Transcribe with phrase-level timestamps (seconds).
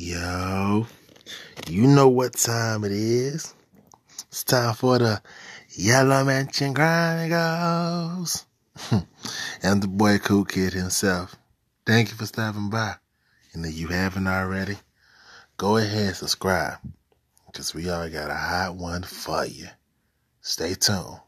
[0.00, 0.86] Yo,
[1.66, 3.52] you know what time it is.
[4.28, 5.20] It's time for the
[5.70, 8.46] Yellow Mansion Chronicles.
[9.60, 11.34] and the boy Cool Kid himself.
[11.84, 12.94] Thank you for stopping by.
[13.52, 14.76] And if you haven't already,
[15.56, 16.78] go ahead and subscribe.
[17.46, 19.66] Because we all got a hot one for you.
[20.40, 21.18] Stay tuned.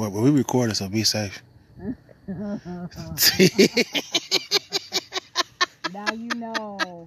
[0.00, 1.42] Well, we recorded, so be safe.
[2.26, 2.46] now
[6.14, 7.04] you know.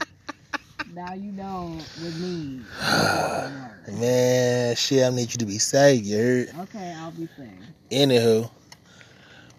[0.94, 2.62] Now you know with me.
[4.00, 6.50] Man, shit, I need you to be safe, you heard?
[6.60, 7.50] Okay, I'll be safe.
[7.90, 8.52] Anywho,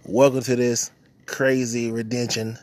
[0.04, 0.92] welcome to this
[1.26, 2.56] crazy redemption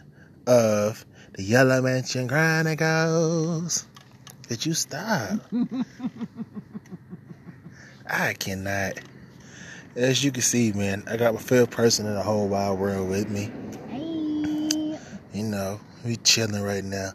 [0.47, 3.87] of the Yellow Mansion Chronicles.
[4.47, 5.37] Did you stop?
[8.09, 9.01] I cannot.
[9.95, 13.09] As you can see, man, I got my favorite person in the whole wide world
[13.09, 13.51] with me.
[13.89, 14.97] Hey.
[15.33, 17.11] You know, we chilling right now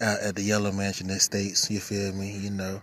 [0.00, 1.70] out at the Yellow Mansion Estates.
[1.70, 2.36] You feel me?
[2.36, 2.80] You know,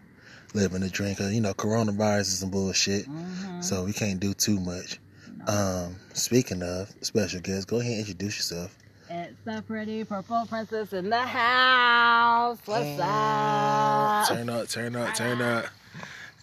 [0.53, 1.19] living the drink.
[1.19, 3.63] You know, coronavirus is some bullshit, Mhm.
[3.63, 4.99] so we can't do too much.
[5.47, 8.75] Um, speaking of special guests, go ahead and introduce yourself.
[9.09, 12.57] It's the pretty purple princess in the house.
[12.65, 14.27] What's up?
[14.27, 15.65] Turn up, turn up, turn up.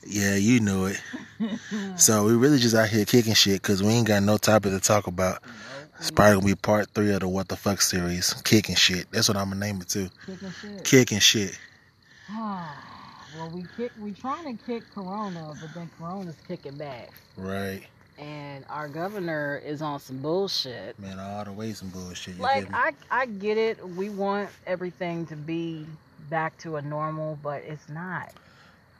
[0.06, 1.00] Yeah, you know it.
[1.96, 4.80] So we really just out here kicking shit because we ain't got no topic to
[4.80, 5.42] talk about.
[5.98, 9.10] It's probably gonna be part three of the What the Fuck series, kicking shit.
[9.10, 10.10] That's what I'm gonna name it too.
[10.26, 10.84] Kicking shit.
[10.84, 11.58] Kicking shit.
[12.30, 12.82] Ah,
[13.36, 13.92] well, we kick.
[14.00, 17.82] We trying to kick Corona, but then Corona's kicking back, Right.
[18.18, 20.98] and our governor is on some bullshit.
[20.98, 22.36] Man, all the way some bullshit.
[22.36, 22.68] You like?
[22.72, 23.86] I, I get it.
[23.90, 25.86] We want everything to be
[26.30, 28.32] back to a normal, but it's not.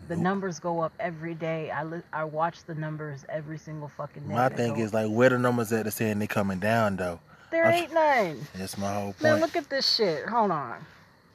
[0.08, 1.70] The numbers go up every day.
[1.70, 4.34] I li- I watch the numbers every single fucking day.
[4.34, 7.20] My thing is like where the numbers at to saying they coming down though.
[7.50, 8.46] there I'm- ain't none.
[8.54, 9.22] That's my whole point.
[9.22, 10.26] Man, look at this shit.
[10.28, 10.84] Hold on.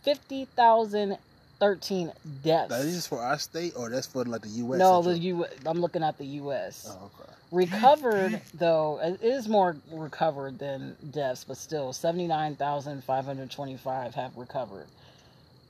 [0.04, 2.12] 50,013
[2.44, 2.70] deaths.
[2.70, 4.80] That is for our state or that's for like the US?
[4.80, 5.46] no, the U.
[5.66, 6.88] I'm looking at the U.S.
[6.90, 7.30] Oh, okay.
[7.52, 14.88] Recovered though, it is more recovered than deaths, but still, 79,525 have recovered.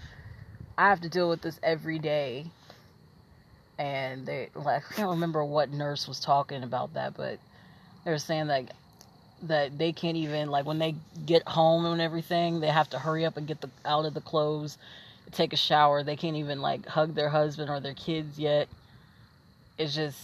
[0.78, 2.46] I have to deal with this every day.
[3.78, 7.38] And they like, I can't remember what nurse was talking about that, but
[8.04, 8.68] they were saying like
[9.44, 10.94] that they can't even like when they
[11.26, 14.20] get home and everything, they have to hurry up and get the out of the
[14.20, 14.78] clothes,
[15.32, 16.02] take a shower.
[16.02, 18.68] They can't even like hug their husband or their kids yet.
[19.76, 20.18] It's just,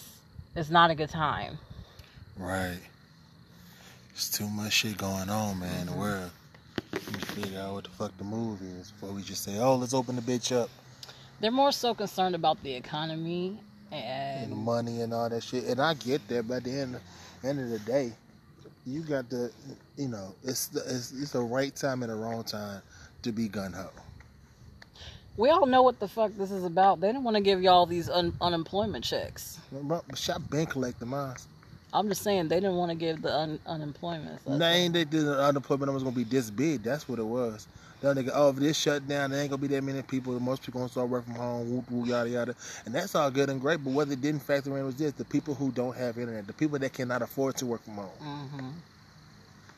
[0.54, 1.58] it's not a good time.
[2.38, 2.78] Right.
[4.10, 6.30] There's too much shit going on, man, in the world.
[6.92, 9.76] Let me figure out what the fuck the move is before we just say, oh,
[9.76, 10.70] let's open the bitch up.
[11.40, 13.58] They're more so concerned about the economy
[13.92, 15.64] and and money and all that shit.
[15.64, 17.00] And I get that, but at the end,
[17.44, 18.12] end of the day,
[18.86, 19.52] you got the,
[19.96, 22.82] you know, it's the, it's, it's the right time and the wrong time
[23.22, 23.88] to be gun ho.
[25.36, 27.00] we all know what the fuck this is about.
[27.00, 29.58] They don't want to give y'all these un- unemployment checks.
[29.72, 31.36] But shop been collecting mine.
[31.92, 34.40] I'm just saying they didn't want to give the un- unemployment.
[34.44, 36.82] So Nah, ain't they did the unemployment numbers gonna be this big?
[36.82, 37.66] That's what it was.
[38.00, 40.38] That nigga, oh, if this shut down, there ain't gonna be that many people.
[40.40, 42.54] Most people gonna start working from home, whoop, whoop, yada yada,
[42.86, 43.82] and that's all good and great.
[43.84, 46.52] But what they didn't factor in was this: the people who don't have internet, the
[46.54, 48.08] people that cannot afford to work from home.
[48.20, 48.68] hmm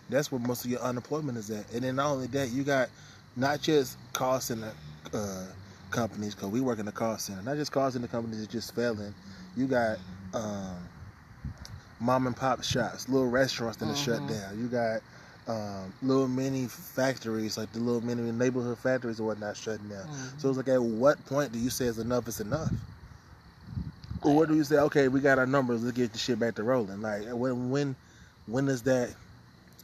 [0.09, 1.73] That's where most of your unemployment is at.
[1.73, 2.91] And then not only that, you got
[3.35, 4.73] not just call center
[5.15, 5.47] uh,
[5.91, 7.43] companies, because we work in the call center.
[7.43, 9.15] Not just call center companies that just failing.
[9.57, 9.99] You got
[10.35, 10.77] um,
[12.03, 14.29] mom and pop shops, little restaurants that are shut Mhm.
[14.29, 14.59] down.
[14.59, 15.01] You got
[15.49, 20.07] um, little mini factories, like the little mini neighborhood factories or whatnot, shutting down.
[20.07, 20.41] Mhm.
[20.41, 22.73] So it's like, at what point do you say is enough is enough?
[24.23, 24.77] Or what do you say?
[24.77, 25.83] Okay, we got our numbers.
[25.83, 27.01] Let's get the shit back to rolling.
[27.03, 27.97] Like when when
[28.47, 29.15] when does that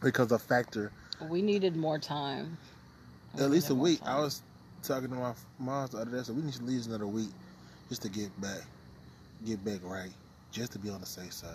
[0.01, 0.93] becomes a factor?
[1.29, 2.57] we needed more time.
[3.35, 4.01] We At least a week.
[4.05, 4.43] I was
[4.85, 6.23] talking to my mom the other day.
[6.23, 7.31] So we need to leave another week
[7.89, 8.63] just to get back,
[9.45, 10.13] get back right,
[10.53, 11.51] just to be on the safe side.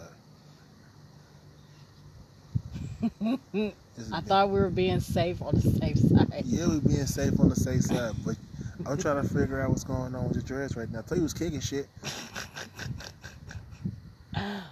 [4.11, 6.43] I thought we were being safe on the safe side.
[6.45, 8.35] Yeah, we being safe on the safe side, but
[8.85, 10.99] I'm trying to figure out what's going on with your dress right now.
[10.99, 11.87] I thought you was kicking shit.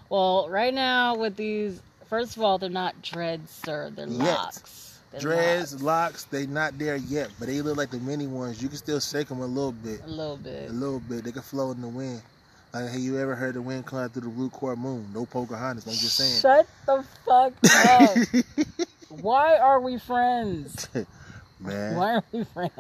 [0.10, 1.80] Well, right now with these,
[2.10, 3.92] first of all, they're not dreads, sir.
[3.96, 4.18] They're Yet.
[4.18, 5.00] locks.
[5.12, 5.84] They're Dreads, locks.
[5.84, 8.62] locks, they not there yet, but they look like the mini ones.
[8.62, 10.70] You can still shake them a little bit, A little bit.
[10.70, 11.24] a little bit.
[11.24, 12.22] They can flow in the wind.
[12.74, 15.08] Like, have you ever heard the wind climb through the blue core moon?
[15.14, 15.86] No Pocahontas.
[15.86, 16.42] I'm just saying.
[16.42, 18.18] Shut the fuck up.
[19.10, 20.88] Why are we friends?
[21.60, 22.72] Man, Why are we friends?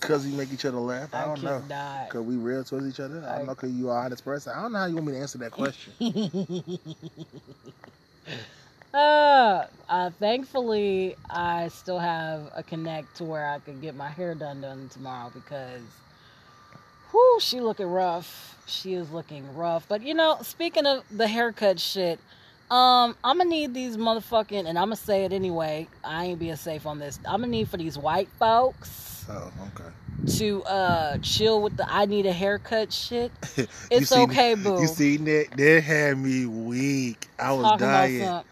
[0.00, 1.12] because we make each other laugh.
[1.12, 1.62] I I don't know.
[2.06, 3.22] Because we real towards each other.
[3.26, 4.52] I I- don't know because you are honest person.
[4.56, 5.92] I don't know how you want me to answer that question.
[8.94, 14.34] uh, uh, thankfully, I still have a connect to where I could get my hair
[14.34, 15.82] done done tomorrow because,
[17.12, 18.56] whoo, she looking rough.
[18.66, 19.86] She is looking rough.
[19.88, 22.18] But you know, speaking of the haircut shit,
[22.70, 25.88] um, I'm gonna need these motherfucking, and I'm gonna say it anyway.
[26.04, 27.18] I ain't being safe on this.
[27.26, 30.36] I'm gonna need for these white folks oh, okay.
[30.38, 33.30] to uh chill with the I need a haircut shit.
[33.90, 34.80] It's seen- okay, boo.
[34.80, 35.48] You seen that?
[35.56, 37.28] That had me weak.
[37.38, 38.44] I was Talking dying.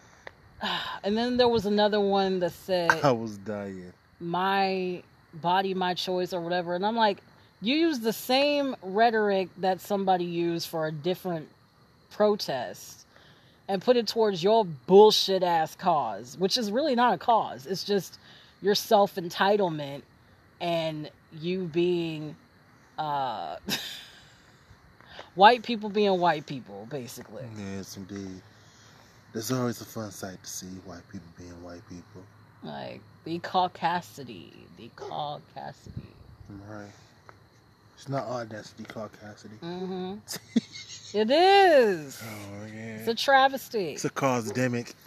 [1.02, 3.94] And then there was another one that said I was dying.
[4.18, 5.02] my
[5.32, 6.74] body, my choice, or whatever.
[6.74, 7.22] And I'm like,
[7.62, 11.48] you use the same rhetoric that somebody used for a different
[12.10, 13.06] protest
[13.68, 17.66] and put it towards your bullshit ass cause, which is really not a cause.
[17.66, 18.18] It's just
[18.62, 20.02] your self entitlement
[20.60, 21.10] and
[21.40, 22.34] you being
[22.98, 23.56] uh
[25.34, 27.44] white people being white people, basically.
[27.56, 28.42] Yes, indeed.
[29.32, 32.22] There's always a fun sight to see white people being white people.
[32.62, 36.10] Like the caucasity, the caucasity.
[36.68, 36.90] Right.
[38.00, 39.56] It's not audacity called Cassidy.
[39.56, 40.14] hmm
[41.14, 42.22] it is.
[42.24, 42.94] Oh yeah.
[42.96, 43.90] It's a travesty.
[43.90, 44.94] It's a cosdemic.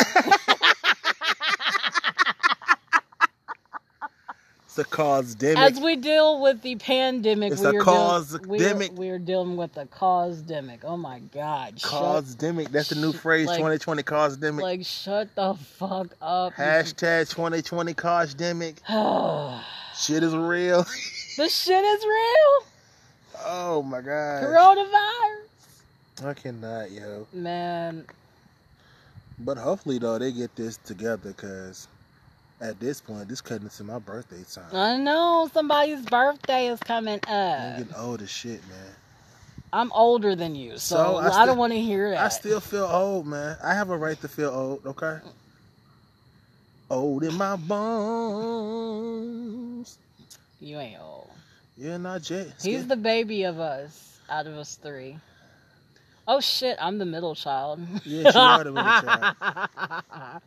[4.66, 5.57] it's a cosdemic.
[5.57, 8.92] As we deal with the pandemic, It's we a cause-demic.
[8.92, 10.81] we're, we're dealing with the cause-demic.
[10.84, 11.80] Oh my God!
[11.80, 12.69] Shut, Cosdemic.
[12.69, 13.48] That's the new phrase.
[13.48, 14.62] like- 2020 cosdemic.
[14.62, 16.54] like shut the fuck up.
[16.54, 18.75] Hashtag 2020 cosdemic.
[18.88, 19.60] the
[19.98, 20.86] Shit is real.
[21.36, 22.62] The shit is real.
[23.74, 24.44] Oh my god.
[24.44, 27.28] Coronavirus, I cannot, yo.
[27.34, 28.06] man.
[29.40, 31.88] But hopefully though they get this together because
[32.62, 34.66] at this point this cutting into my birthday time.
[34.74, 37.28] I know somebody's birthday is coming up.
[37.28, 38.94] I'm getting old as shit, man.
[39.74, 42.20] I'm older than you, so, So, I I, still- don't want to hear that.
[42.24, 43.58] I still feel old, man.
[43.64, 45.18] I have a right to feel old, okay?
[46.92, 47.56] Old in my
[48.94, 49.98] bones.
[50.62, 51.32] You ain't old.
[51.77, 52.51] You're not Jay.
[52.62, 55.18] He's the baby of us, out of us three.
[56.27, 57.80] Oh shit, I'm the middle child.
[58.06, 59.36] Yeah, you are the middle child.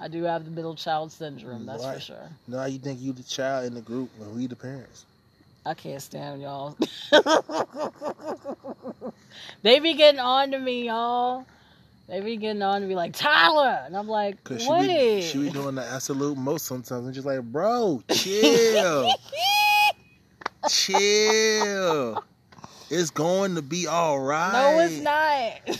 [0.00, 2.28] I do have the middle child syndrome, that's for sure.
[2.46, 5.04] No, you think you the child in the group when we the parents.
[5.66, 6.76] I can't stand y'all.
[9.62, 11.44] they be getting on to me, y'all.
[12.08, 14.86] They be getting on to be like Tyler, and I'm like, Cause she what?
[14.86, 17.06] be, she be doing the absolute most sometimes.
[17.06, 19.12] I'm just like, bro, chill,
[20.70, 22.24] chill.
[22.90, 24.52] It's going to be all right.
[24.52, 25.78] no, it's not.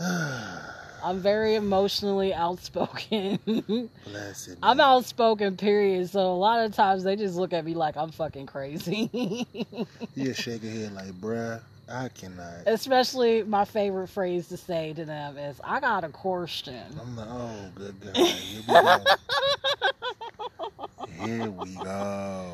[1.04, 3.40] I'm very emotionally outspoken.
[4.06, 4.58] Bless it.
[4.62, 6.08] I'm outspoken, period.
[6.08, 9.10] So a lot of times they just look at me like I'm fucking crazy.
[10.14, 11.60] You just shake your head like, bruh,
[11.92, 12.66] I cannot.
[12.66, 16.82] Especially my favorite phrase to say to them is, I got a question.
[17.00, 18.16] I'm like, oh, good God.
[18.16, 19.04] Here we go.
[21.26, 22.52] Here we go.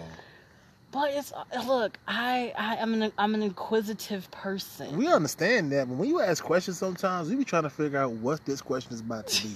[0.90, 1.32] But it's
[1.66, 4.96] look, I I am an I'm an inquisitive person.
[4.96, 8.12] We understand that, but when you ask questions sometimes, we be trying to figure out
[8.12, 9.54] what this question is about to be.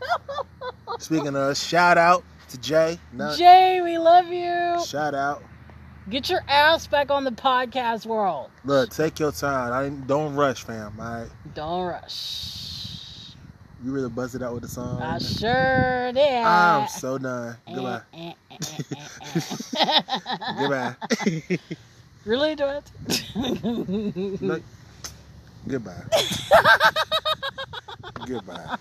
[0.98, 2.98] Speaking of, shout out to Jay.
[3.36, 4.82] Jay, we love you.
[4.86, 5.42] shout out.
[6.08, 8.50] Get your ass back on the podcast world.
[8.64, 9.72] Look, take your time.
[9.72, 10.94] I don't rush, fam.
[11.00, 11.28] All right.
[11.54, 13.34] Don't rush.
[13.84, 15.02] You really busted out with the song.
[15.02, 16.44] I sure did.
[16.44, 17.56] I'm so done.
[17.66, 18.00] Goodbye.
[18.14, 18.56] Eh, eh,
[19.78, 20.02] eh, eh.
[20.58, 21.58] Goodbye.
[22.26, 22.90] Really do it?
[24.42, 24.60] No.
[25.68, 26.02] Goodbye.
[28.26, 28.76] Goodbye.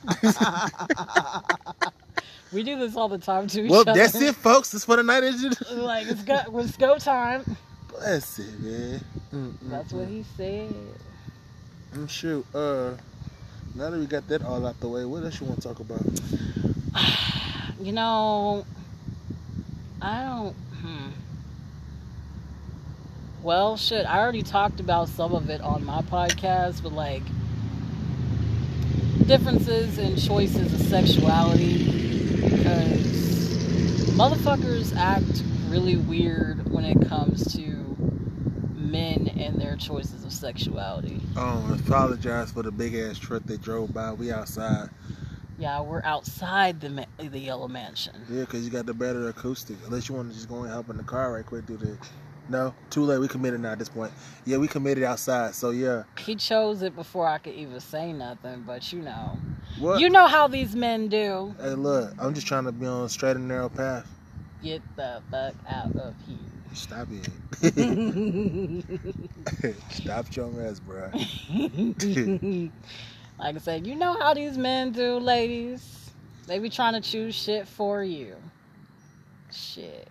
[2.56, 3.94] We do this all the time to each well, other.
[3.94, 4.72] that's it, folks.
[4.72, 5.24] That's for the night.
[5.72, 7.44] Like it's go, it's go time.
[7.90, 9.02] Bless it, man.
[9.34, 10.74] Mm, mm, That's what he said.
[11.94, 12.46] Mm, shoot.
[12.56, 12.92] Uh,
[13.76, 15.80] now that we got that all out the way, what else you want to talk
[15.80, 16.02] about?
[17.82, 18.66] You know,
[20.02, 20.54] I don't.
[20.82, 21.10] Hmm.
[23.44, 24.06] Well, shit.
[24.06, 27.22] I already talked about some of it on my podcast, but like
[29.28, 37.96] differences in choices of sexuality because motherfuckers act really weird when it comes to
[38.74, 41.20] men and their choices of sexuality.
[41.36, 44.14] Um, apologize for the big ass truck that drove by.
[44.14, 44.90] We outside.
[45.58, 48.16] Yeah, we're outside the ma- the yellow mansion.
[48.30, 49.78] Yeah, because you got the better acoustic.
[49.86, 51.98] Unless you want to just go and help in the car right quick, do the.
[52.50, 53.20] No, too late.
[53.20, 54.12] We committed now at this point.
[54.46, 55.56] Yeah, we committed outside.
[55.56, 56.04] So yeah.
[56.20, 59.38] He chose it before I could even say nothing, but you know.
[59.80, 60.00] What?
[60.00, 61.56] You know how these men do.
[61.60, 62.14] Hey, look.
[62.20, 64.08] I'm just trying to be on a straight and narrow path.
[64.64, 66.38] Get the fuck out of here.
[66.74, 67.30] Stop it.
[69.92, 71.10] Stop your mess, bro.
[73.40, 76.12] like I said, you know how these men do, ladies.
[76.48, 78.36] They be trying to choose shit for you.
[79.52, 80.08] Shit.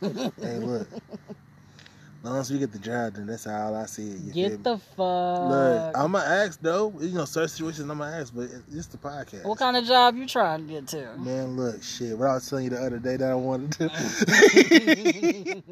[0.00, 0.88] Hey, look.
[0.92, 4.32] As long as we get the job then that's all I see it.
[4.32, 4.96] Get the fuck.
[4.96, 6.92] Look, I'm gonna ask though.
[7.00, 9.44] You know, certain situations I'm gonna ask, but it's the podcast.
[9.44, 11.16] what kind of job you trying to get to?
[11.18, 12.16] Man, look, shit.
[12.16, 15.62] What I was telling you the other day that I wanted to.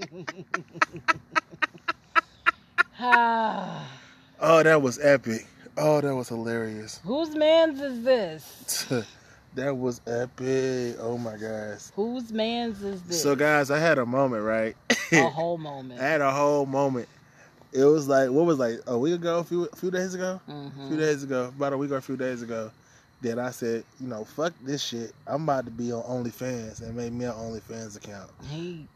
[4.43, 5.47] Oh, that was epic.
[5.77, 7.01] Oh, that was hilarious.
[7.05, 8.87] Whose man's is this?
[9.55, 10.97] that was epic.
[11.01, 11.91] Oh my gosh.
[11.97, 13.23] Whose man's is this?
[13.23, 14.77] So, guys, I had a moment, right?
[15.13, 16.01] a whole moment.
[16.01, 17.09] I had a whole moment.
[17.73, 20.41] It was like what was like a week ago, a few a few days ago,
[20.49, 20.89] a Mhm.
[20.89, 22.71] few days ago, about a week or a few days ago.
[23.23, 25.13] That I said, you know, fuck this shit.
[25.27, 28.31] I'm about to be on OnlyFans and make me an OnlyFans account.
[28.49, 28.89] He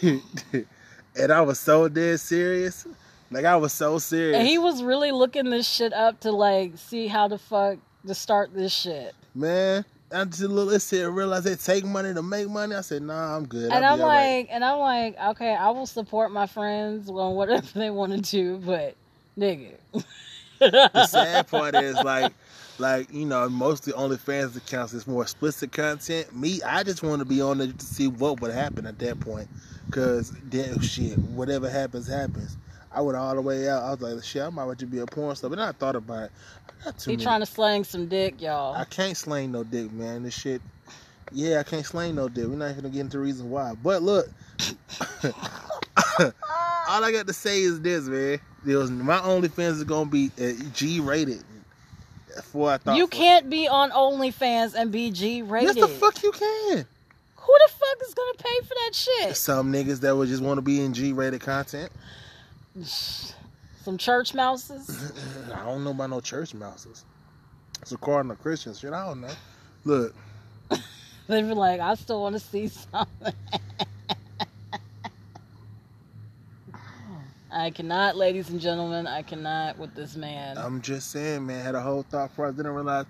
[1.16, 2.86] and I was so dead serious.
[3.30, 4.38] Like I was so serious.
[4.38, 8.14] and he was really looking this shit up to like see how the fuck to
[8.14, 9.12] start this shit.
[9.34, 9.84] Man,
[10.14, 12.74] I just listen and realize they take money to make money.
[12.74, 13.72] I said, nah, I'm good.
[13.72, 14.36] and I'll I'm be all right.
[14.38, 18.20] like, and I'm like, okay, I will support my friends on whatever they want to
[18.20, 18.94] do, but
[19.38, 19.72] nigga.
[20.60, 22.32] the sad part is like
[22.78, 26.34] like you know most of the OnlyFans accounts is more explicit content.
[26.34, 29.20] Me, I just want to be on there to see what would happen at that
[29.20, 29.48] point,
[29.90, 32.56] cause damn shit, whatever happens happens.
[32.94, 33.82] I went all the way out.
[33.82, 35.72] I was like, shit, I might want to be a porn star, but then I
[35.72, 36.32] thought about it.
[36.80, 38.74] I got too He many- trying to slang some dick, y'all.
[38.74, 40.22] I can't slang no dick, man.
[40.22, 40.62] This shit.
[41.32, 42.46] Yeah, I can't slang no dick.
[42.46, 43.74] We're not gonna get into reasons why.
[43.82, 44.28] But look,
[46.20, 48.38] all I got to say is this, man.
[48.66, 51.42] It was, my OnlyFans is gonna be uh, G rated.
[52.52, 52.96] What I thought.
[52.96, 55.76] You can't be on OnlyFans and be G rated.
[55.76, 56.84] Yes, the fuck you can.
[57.36, 59.36] Who the fuck is gonna pay for that shit?
[59.36, 61.92] Some niggas that would just want to be in G rated content.
[62.82, 65.12] Some church mouses.
[65.54, 67.04] I don't know about no church mouses.
[67.82, 68.92] It's according to Christians shit.
[68.92, 69.30] I don't know.
[69.84, 70.14] Look,
[71.26, 73.32] They be like, I still want to see something.
[77.50, 80.58] I cannot, ladies and gentlemen, I cannot with this man.
[80.58, 81.64] I'm just saying, man.
[81.64, 82.56] Had a whole thought process.
[82.56, 83.06] Didn't realize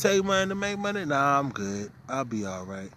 [0.00, 1.04] take money to make money.
[1.04, 1.90] Nah, I'm good.
[2.08, 2.90] I'll be all right.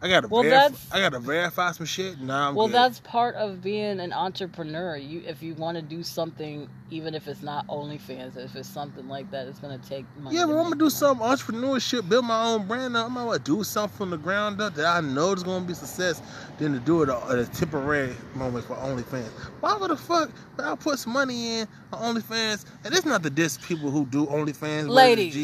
[0.00, 2.20] I gotta Well, verif- that's- I gotta verify some shit.
[2.20, 2.74] Nah, I'm well, good.
[2.74, 4.96] that's part of being an entrepreneur.
[4.96, 9.08] You, if you want to do something, even if it's not OnlyFans, if it's something
[9.08, 10.36] like that, it's gonna take money.
[10.36, 10.90] yeah, but I'm gonna do money.
[10.90, 12.96] some entrepreneurship, build my own brand.
[12.96, 13.06] Up.
[13.06, 16.22] I'm gonna do something from the ground up that I know is gonna be success.
[16.58, 19.28] Than to do it at a temporary moment for OnlyFans.
[19.60, 20.30] Why would the fuck?
[20.58, 24.26] I'll put some money in on OnlyFans, and it's not the diss people who do
[24.26, 24.88] OnlyFans.
[24.88, 25.34] Ladies,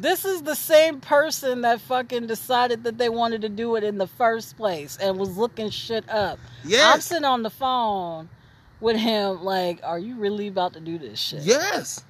[0.00, 3.98] this is the same person that fucking decided that they wanted to do it in
[3.98, 6.38] the first place and was looking shit up.
[6.64, 8.28] Yeah, I'm sitting on the phone
[8.84, 11.42] with him, like, are you really about to do this shit?
[11.42, 12.04] yes.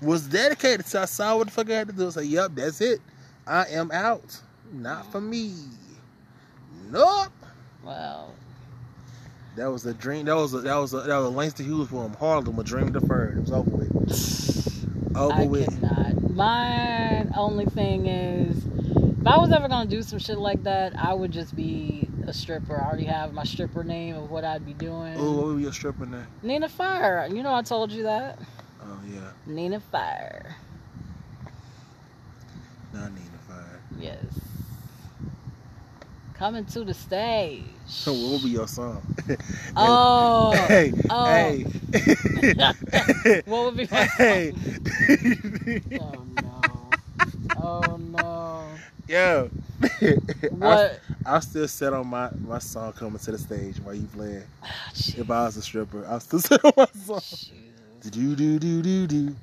[0.00, 0.86] Was dedicated.
[0.86, 2.06] So I saw what the fuck I had to do.
[2.06, 3.00] I said, "Yep, that's it.
[3.46, 4.38] I am out.
[4.72, 5.54] Not for me.
[6.90, 7.32] Nope."
[7.82, 8.30] Wow.
[9.56, 10.26] That was a dream.
[10.26, 12.12] That was a that was a that was a Langston Hughes film.
[12.14, 13.38] Harlem, a dream deferred.
[13.38, 15.16] It was over with.
[15.16, 15.80] Over I with.
[15.80, 16.30] cannot.
[16.30, 21.14] My only thing is, if I was ever gonna do some shit like that, I
[21.14, 22.76] would just be a stripper.
[22.80, 25.14] I already have my stripper name of what I'd be doing.
[25.16, 26.26] Oh, what were your stripper name?
[26.42, 27.28] Nina Fire.
[27.30, 28.38] You know I told you that.
[28.82, 29.20] Oh yeah.
[29.46, 30.56] Nina Fire.
[32.92, 33.80] Not Nina Fire.
[33.98, 34.24] Yes.
[36.34, 37.64] Coming to the stage.
[37.86, 39.02] So what will be your song?
[39.76, 40.52] Oh.
[40.68, 41.24] hey, oh.
[41.24, 41.64] hey,
[43.46, 44.16] What would be my song?
[44.18, 44.52] hey.
[46.00, 46.90] Oh no.
[47.56, 48.63] Oh no.
[49.06, 49.50] Yo,
[49.82, 49.88] I,
[50.50, 51.00] What?
[51.26, 54.44] I still set on my my song coming to the stage while you playing.
[54.62, 57.18] Ah, If I was a stripper, I still set on my song.
[57.20, 57.50] Jeez.
[58.10, 59.36] Do do do do do.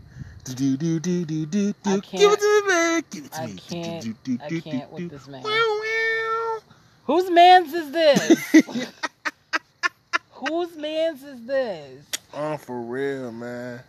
[0.43, 2.01] Do do do do do do I do.
[2.01, 3.03] Give it can't- to me, man.
[3.11, 3.53] Give it to I me.
[3.69, 5.09] can't- Do, do, I do, can't do, with do.
[5.09, 5.43] this man.
[5.43, 6.59] Wow,
[7.05, 8.65] Whose man's is this?
[8.67, 8.73] wow.
[10.47, 12.03] Whose man's is this?
[12.33, 13.81] Oh, for real, man.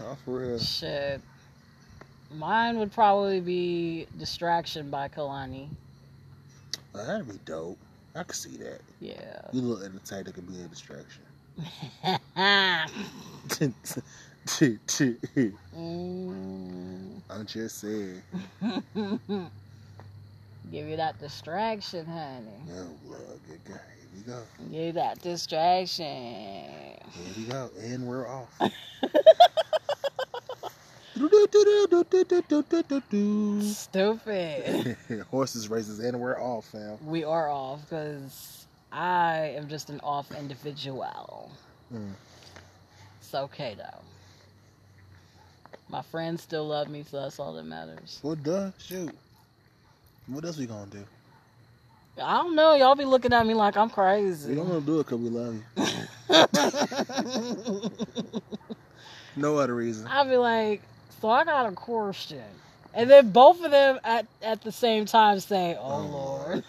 [0.00, 0.58] Oh, for real.
[0.58, 1.20] Shit.
[2.34, 5.68] Mine would probably be Distraction by Kehlani.
[6.94, 7.78] Oh, that'd be dope.
[8.14, 8.80] I could see that.
[9.00, 9.40] Yeah.
[9.52, 11.22] You look like the type that could be a distraction.
[15.76, 17.20] Mm.
[17.30, 18.22] I'm just saying.
[20.70, 22.48] Give you that distraction, honey.
[22.72, 23.80] Oh, Lord, good guy.
[23.98, 24.42] Here we go.
[24.70, 26.06] Give you that distraction.
[26.06, 27.70] Here we go.
[27.80, 28.48] And we're off.
[33.62, 34.96] Stupid.
[35.30, 36.96] Horses, races, and we're off, fam.
[37.04, 41.50] we are off because I am just an off individual.
[41.92, 42.12] Mm.
[43.20, 44.00] It's okay though.
[45.88, 48.18] My friends still love me, so that's all that matters.
[48.22, 48.70] Well, duh.
[48.78, 49.14] Shoot.
[50.28, 51.04] What else we gonna do?
[52.22, 52.74] I don't know.
[52.74, 54.50] Y'all be looking at me like I'm crazy.
[54.50, 55.90] We don't wanna do it because we love you.
[59.36, 60.06] No other reason.
[60.08, 60.82] I'll be like,
[61.22, 62.42] so I got a question.
[62.94, 66.64] And then both of them at, at the same time say, oh, Oh, Lord.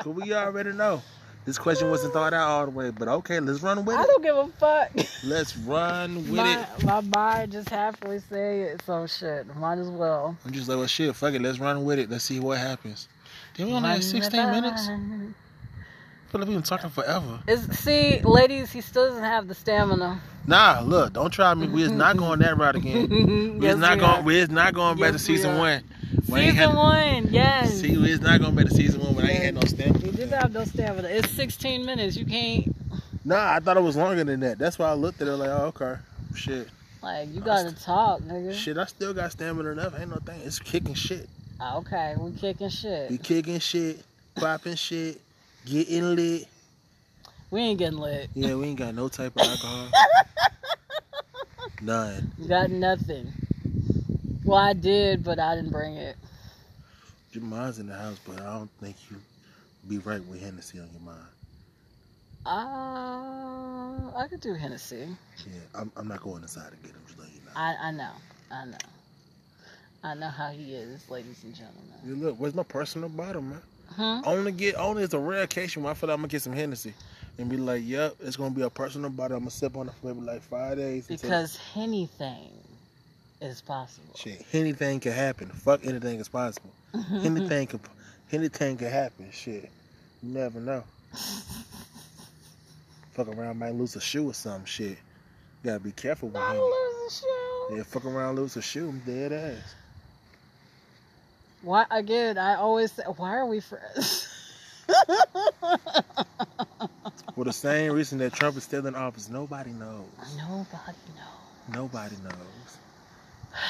[0.00, 1.00] Cause we already know.
[1.46, 4.02] This question wasn't thought out all the way, but okay, let's run with I it.
[4.02, 4.90] I don't give a fuck.
[5.24, 6.84] Let's run with my, it.
[6.84, 9.46] my mind just halfway say it, so shit.
[9.56, 10.36] Might as well.
[10.44, 11.40] I'm just like, well, shit, fuck it.
[11.40, 12.10] Let's run with it.
[12.10, 13.06] Let's see what happens.
[13.56, 14.90] Then we only have 16 minutes.
[16.28, 17.40] I feel like we've been talking forever.
[17.46, 20.20] Is, see, ladies, he still doesn't have the stamina.
[20.46, 21.68] Nah, look, don't try me.
[21.68, 23.08] We is not going that route again.
[23.58, 24.12] We yes, is not we going.
[24.12, 24.22] are.
[24.22, 25.82] We is not going back Yes, to season one.
[26.24, 27.72] Season had- one, yes.
[27.80, 30.12] See, we is not going back to season one when I ain't had no stamina.
[30.12, 31.08] did have no stamina.
[31.08, 32.16] It's 16 minutes.
[32.16, 32.74] You can't,
[33.24, 34.58] Nah, I thought it was longer than that.
[34.58, 35.94] That's why I looked at it like, oh, okay,
[36.34, 36.68] shit,
[37.02, 38.52] like, you gotta talk, nigga.
[38.54, 38.76] shit.
[38.76, 39.98] I still got stamina enough.
[39.98, 40.40] Ain't no thing.
[40.44, 41.26] It's kicking shit.
[41.60, 43.10] Ah, Okay, we kicking shit.
[43.10, 44.02] We kicking shit,
[44.36, 45.20] popping shit,
[45.68, 46.46] getting lit.
[47.50, 48.30] We ain't getting lit.
[48.34, 49.88] Yeah, we ain't got no type of alcohol.
[51.82, 52.32] None.
[52.46, 53.32] Got nothing.
[54.44, 56.16] Well, I did, but I didn't bring it.
[57.32, 59.16] Your mind's in the house, but I don't think you
[59.88, 61.28] be right with Hennessy on your mind.
[62.46, 65.06] Uh, I could do Hennessy.
[65.46, 67.02] Yeah, I'm, I'm not going inside to get him.
[67.06, 67.52] Just let you know.
[67.54, 68.12] I, I know.
[68.50, 68.78] I know.
[70.02, 71.82] I know how he is, ladies and gentlemen.
[72.06, 73.60] Yeah, look, where's my personal bottle, man?
[73.96, 74.22] Huh?
[74.24, 76.52] Only get only it's a rare occasion where I feel like I'm gonna get some
[76.52, 76.94] Hennessy
[77.38, 79.36] and be like, yep, it's gonna be a personal bottle.
[79.36, 81.08] I'm gonna sip on it for maybe like five days.
[81.08, 82.50] until- Because anything
[83.40, 84.14] is possible.
[84.16, 85.48] shit, anything can happen.
[85.48, 86.70] Fuck anything is possible.
[87.12, 87.80] Anything can
[88.32, 89.28] anything can happen.
[89.30, 89.70] Shit,
[90.22, 90.82] you never know.
[93.12, 94.90] Fuck around, might lose a shoe or some shit.
[95.62, 96.72] You gotta be careful with Not lose
[97.06, 97.14] a
[97.70, 97.76] shoe.
[97.76, 99.74] Yeah, fuck around, lose a shoe, I'm dead ass.
[101.68, 102.38] Why again?
[102.38, 104.26] I always say, why are we friends?
[107.34, 110.06] For the same reason that Trump is still in office, nobody knows.
[110.38, 111.74] Nobody knows.
[111.74, 112.78] Nobody knows.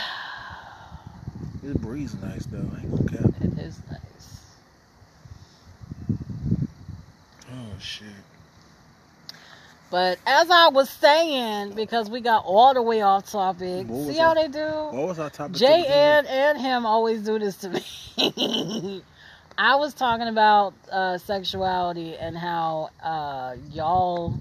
[1.61, 2.71] This breeze nice though.
[2.73, 3.33] I ain't gonna cap.
[3.43, 4.45] It is nice.
[7.51, 8.07] Oh shit.
[9.91, 14.35] But as I was saying, because we got all the way off topic, see how
[14.35, 14.67] they do?
[14.67, 15.55] What was our topic?
[15.55, 19.03] to Jay and, and him always do this to me.
[19.59, 24.35] I was talking about uh, sexuality and how uh, y'all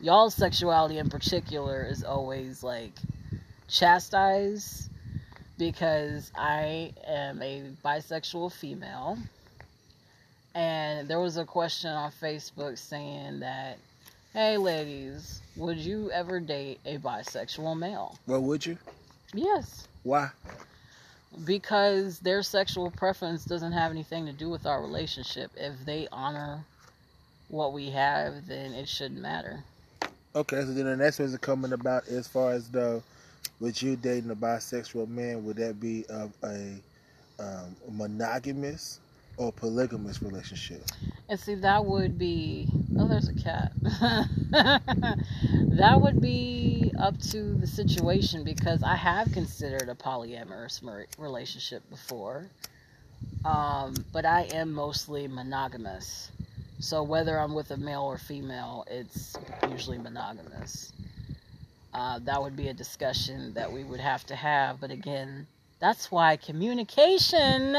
[0.00, 2.92] y'all's sexuality in particular is always like
[3.68, 4.88] chastised
[5.58, 9.18] because I am a bisexual female.
[10.54, 13.78] And there was a question on Facebook saying that,
[14.32, 18.18] hey ladies, would you ever date a bisexual male?
[18.26, 18.78] Well, would you?
[19.34, 20.30] Yes Why?
[21.44, 25.50] because their sexual preference doesn't have anything to do with our relationship.
[25.56, 26.64] If they honor
[27.48, 29.64] what we have, then it shouldn't matter.
[30.34, 33.02] Okay, so then the next one's coming about as far as the
[33.60, 36.74] with you dating a bisexual man, would that be of a
[37.38, 38.98] um, monogamous
[39.36, 40.82] or polygamous relationship?
[41.28, 42.68] And see, that would be
[42.98, 43.72] oh, there's a cat.
[44.52, 50.82] that would be up to the situation because I have considered a polyamorous
[51.18, 52.46] relationship before.
[53.44, 56.30] Um, but I am mostly monogamous.
[56.80, 59.36] So whether I'm with a male or female, it's
[59.70, 60.92] usually monogamous.
[61.94, 64.80] Uh, that would be a discussion that we would have to have.
[64.80, 65.46] But again,
[65.78, 67.76] that's why communication.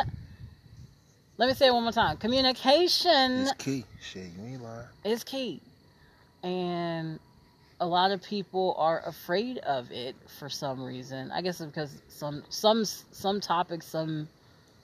[1.38, 2.18] Let me say it one more time.
[2.18, 3.86] Communication It's key.
[4.02, 4.88] Shit, you ain't lying.
[5.04, 5.62] is key.
[6.44, 7.20] And
[7.80, 11.32] a lot of people are afraid of it for some reason.
[11.32, 14.28] I guess because some some some topics, some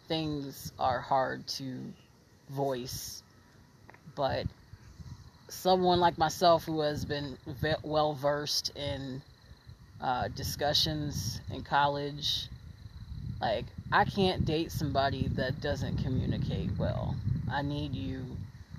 [0.07, 1.79] things are hard to
[2.49, 3.21] voice.
[4.15, 4.47] But
[5.49, 9.21] someone like myself who has been ve- well versed in
[10.01, 12.47] uh, discussions in college,
[13.39, 17.15] like I can't date somebody that doesn't communicate well.
[17.51, 18.23] I need you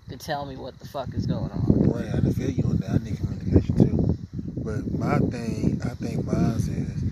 [0.08, 1.64] to tell me what the fuck is going on.
[1.68, 2.90] Well, I feel you on that.
[2.90, 4.16] I need communication too.
[4.56, 7.02] But my thing, I think mine is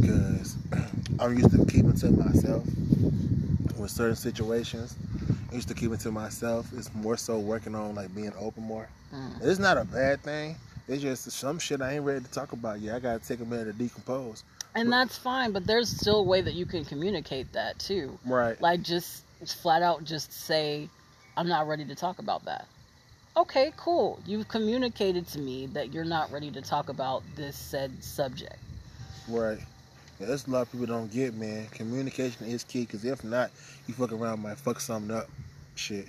[0.00, 0.56] because
[1.18, 2.64] I'm used to keeping to myself
[3.78, 4.96] with certain situations.
[5.50, 6.70] I used to keep it to myself.
[6.76, 8.88] It's more so working on like being open more.
[9.14, 9.42] Mm.
[9.42, 10.56] It's not a bad thing.
[10.88, 12.96] It's just some shit I ain't ready to talk about yet.
[12.96, 14.44] I gotta take a minute to decompose.
[14.76, 18.18] And that's fine, but there's still a way that you can communicate that too.
[18.26, 18.60] Right.
[18.60, 20.88] Like just flat out just say,
[21.36, 22.66] I'm not ready to talk about that.
[23.36, 24.20] Okay, cool.
[24.26, 28.56] You've communicated to me that you're not ready to talk about this said subject.
[29.28, 29.58] Right.
[30.20, 31.66] Yeah, that's a lot of people don't get, man.
[31.66, 33.50] Communication is key, because if not,
[33.86, 35.28] you fuck around might fuck something up.
[35.74, 36.08] Shit.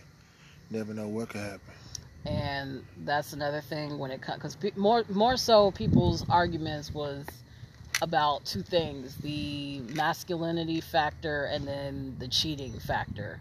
[0.69, 1.73] Never know what could happen.
[2.25, 7.25] And that's another thing when it comes because pe- more more so people's arguments was
[8.01, 13.39] about two things: the masculinity factor and then the cheating factor.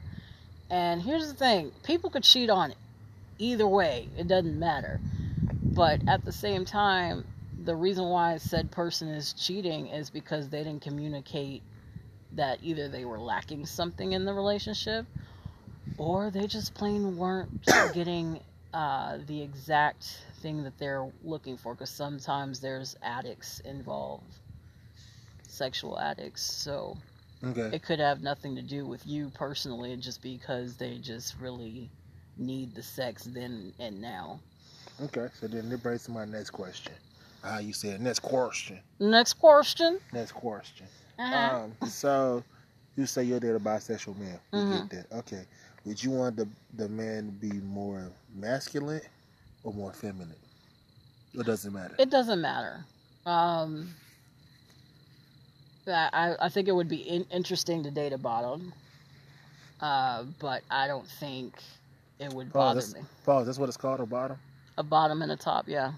[0.70, 2.74] And here's the thing: people could cheat on
[3.38, 5.00] either way; it doesn't matter.
[5.62, 7.24] But at the same time,
[7.64, 11.62] the reason why said person is cheating is because they didn't communicate
[12.32, 15.06] that either they were lacking something in the relationship
[15.98, 17.64] or they just plain weren't
[17.94, 18.40] getting
[18.72, 24.38] uh, the exact thing that they're looking for because sometimes there's addicts involved
[25.56, 26.96] sexual addicts so
[27.44, 27.70] Okay.
[27.76, 31.90] it could have nothing to do with you personally just because they just really
[32.38, 34.40] need the sex then and now
[35.02, 35.28] Okay.
[35.40, 36.92] So then it brings to my next question.
[37.42, 38.80] How you said next question.
[38.98, 40.86] next question Next question.
[41.18, 41.64] uh-huh.
[41.82, 41.88] Um.
[41.88, 42.42] So
[42.96, 44.40] you say you're there a bisexual man.
[44.52, 44.88] We Mhm.
[44.88, 45.16] get that.
[45.18, 45.44] Okay.
[45.84, 49.02] Would you want the the man to be more masculine
[49.64, 50.34] or more feminine?
[51.34, 51.94] It doesn't matter.
[51.98, 52.84] It doesn't matter.
[53.26, 53.94] Um,
[55.88, 58.72] I, I- I think it would be in, interesting to date a bottom,
[59.81, 61.55] uh, but I don't think
[62.18, 63.01] it would bother me.
[63.25, 63.46] Pause.
[63.46, 64.38] That's what it's called, a bottom.
[64.79, 65.92] A bottom and a top, yeah.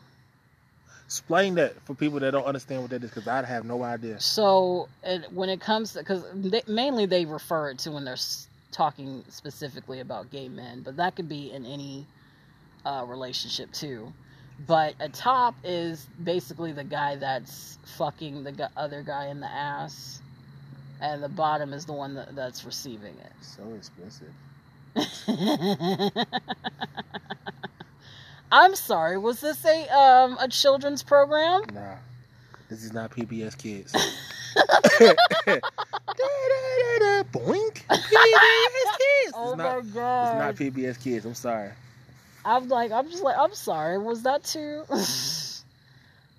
[1.06, 4.20] Explain that for people that don't understand what that is, because I have no idea.
[4.20, 6.22] So it, when it comes to, because
[6.68, 8.16] mainly they refer it to when they're
[8.72, 12.06] talking specifically about gay men, but that could be in any
[12.84, 14.12] uh, relationship too.
[14.66, 20.20] But a top is basically the guy that's fucking the other guy in the ass,
[21.00, 23.32] and the bottom is the one that, that's receiving it.
[23.40, 24.28] So explicit.
[28.50, 31.62] I'm sorry, was this a um a children's program?
[31.72, 31.96] Nah,
[32.68, 33.92] this is not PBS Kids.
[37.32, 37.84] Boink.
[37.86, 39.32] PBS Kids.
[39.34, 41.24] Oh it's, my not, it's not PBS Kids.
[41.24, 41.70] I'm sorry.
[42.48, 43.98] I'm like, I'm just like, I'm sorry.
[43.98, 44.84] Was that too?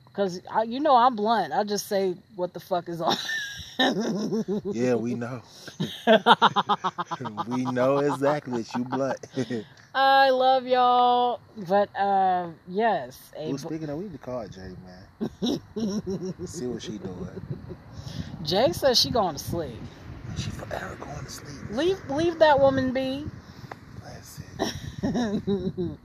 [0.06, 1.54] Because you know I'm blunt.
[1.54, 3.16] I just say what the fuck is on.
[4.74, 5.42] Yeah, we know.
[7.48, 9.26] we know exactly that you blunt.
[9.96, 15.62] I love y'all, but uh, yes, Well, speaking of, we need to call Jay, man.
[16.46, 17.42] See what she doing.
[18.44, 19.80] Jay says she going to sleep.
[20.38, 21.70] She forever going to sleep.
[21.72, 23.26] Leave, leave that woman be.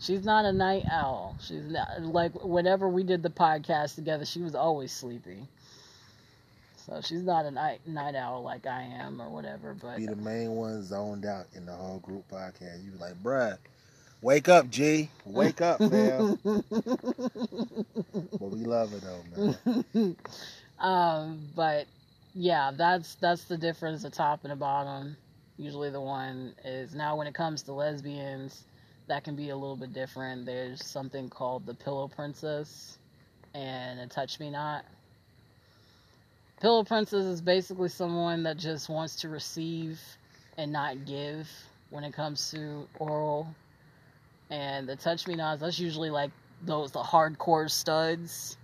[0.00, 1.36] She's not a night owl.
[1.40, 5.48] She's not like whenever we did the podcast together, she was always sleepy.
[6.86, 9.74] So she's not a night night owl like I am or whatever.
[9.74, 12.84] But Be the main one zoned out in the whole group podcast.
[12.84, 13.56] You be like, bruh,
[14.20, 15.08] wake up, G.
[15.24, 16.38] Wake up, fam.
[16.44, 16.60] but
[18.40, 19.56] we love her though,
[19.94, 20.16] man.
[20.78, 21.86] um, but
[22.34, 24.02] yeah, that's that's the difference.
[24.02, 25.16] The top and the bottom.
[25.56, 28.64] Usually, the one is now when it comes to lesbians,
[29.06, 30.46] that can be a little bit different.
[30.46, 32.98] There's something called the Pillow Princess
[33.54, 34.84] and a Touch Me Not.
[36.60, 40.00] Pillow Princess is basically someone that just wants to receive
[40.56, 41.48] and not give
[41.90, 43.46] when it comes to oral.
[44.50, 46.30] And the Touch Me Nots, that's usually like
[46.62, 48.56] those the hardcore studs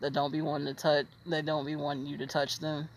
[0.00, 1.06] that don't be wanting to touch.
[1.26, 2.88] They don't be wanting you to touch them.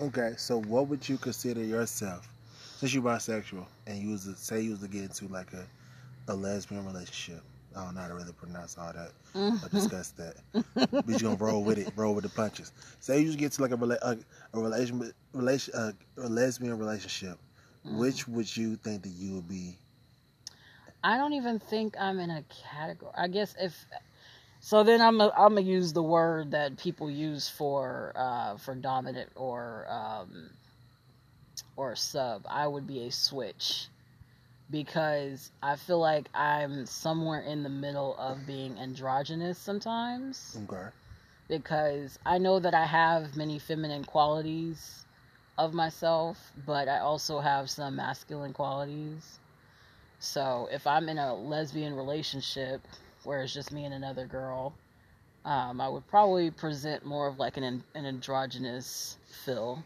[0.00, 2.28] Okay, so what would you consider yourself,
[2.76, 5.66] since you're bisexual and you was to, say you was to get into like a,
[6.28, 7.42] a lesbian relationship?
[7.76, 9.12] I don't know how to really pronounce all that
[9.62, 10.36] or discuss that,
[11.04, 12.72] but you're gonna roll with it, roll with the punches.
[13.00, 14.18] Say you just get to like a a,
[14.54, 17.38] a relation, relation, uh, a lesbian relationship.
[17.90, 19.76] Which would you think that you would be?
[21.02, 23.12] I don't even think I'm in a category.
[23.16, 23.86] I guess if
[24.60, 28.74] so, then I'm a, I'm gonna use the word that people use for uh, for
[28.74, 30.50] dominant or um,
[31.76, 32.44] or sub.
[32.48, 33.88] I would be a switch
[34.70, 40.88] because I feel like I'm somewhere in the middle of being androgynous sometimes Okay.
[41.48, 45.06] because I know that I have many feminine qualities
[45.56, 49.38] of myself, but I also have some masculine qualities.
[50.18, 52.82] So if I'm in a lesbian relationship
[53.28, 54.72] where it's just me and another girl,
[55.44, 59.84] um, I would probably present more of like an an androgynous feel,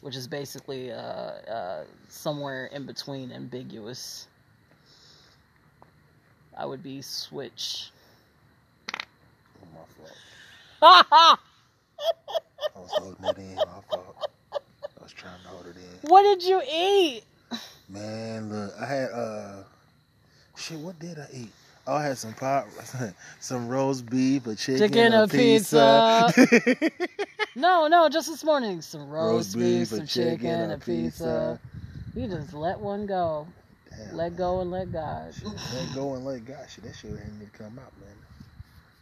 [0.00, 4.26] which is basically uh, uh, somewhere in between ambiguous.
[6.56, 7.90] I would be switch.
[8.94, 9.84] Oh, my
[10.80, 11.38] fault.
[12.74, 13.56] I was holding it in.
[13.56, 14.28] My fault.
[14.54, 16.08] I was trying to hold it in.
[16.08, 17.22] what did you eat?
[17.90, 19.62] Man, look, I had uh,
[20.56, 20.78] shit.
[20.78, 21.52] What did I eat?
[21.86, 22.66] Oh, I had some pot,
[23.40, 26.32] some roast beef, a chicken, Chicken, a, a pizza.
[27.54, 28.80] No, no, just this morning.
[28.80, 31.60] Some roast, Roast beef, some chicken, chicken, a a pizza.
[32.14, 33.46] You just let one go.
[33.90, 34.38] Damn, Let man.
[34.38, 35.34] go and let God.
[35.34, 36.66] Shit, let go and let God.
[36.70, 38.16] Shit, that shit didn't need to come out, man.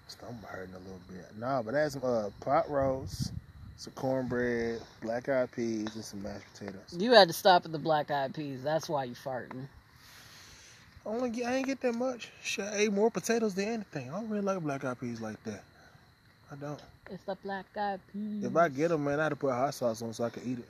[0.08, 1.26] Stomach hurting a little bit.
[1.38, 3.32] Nah, but I had some uh, pot roast,
[3.76, 6.96] some cornbread, black eyed peas, and some mashed potatoes.
[6.98, 8.62] You had to stop at the black eyed peas.
[8.64, 9.66] That's why you farting.
[11.04, 12.30] I only get, I ain't get that much.
[12.42, 14.10] Shit, I ate more potatoes than anything.
[14.10, 15.62] I don't really like black eyed peas like that.
[16.52, 16.80] I don't.
[17.10, 18.44] It's the black eyed peas.
[18.44, 20.58] If I get them, man, I to put hot sauce on so I can eat
[20.58, 20.68] it.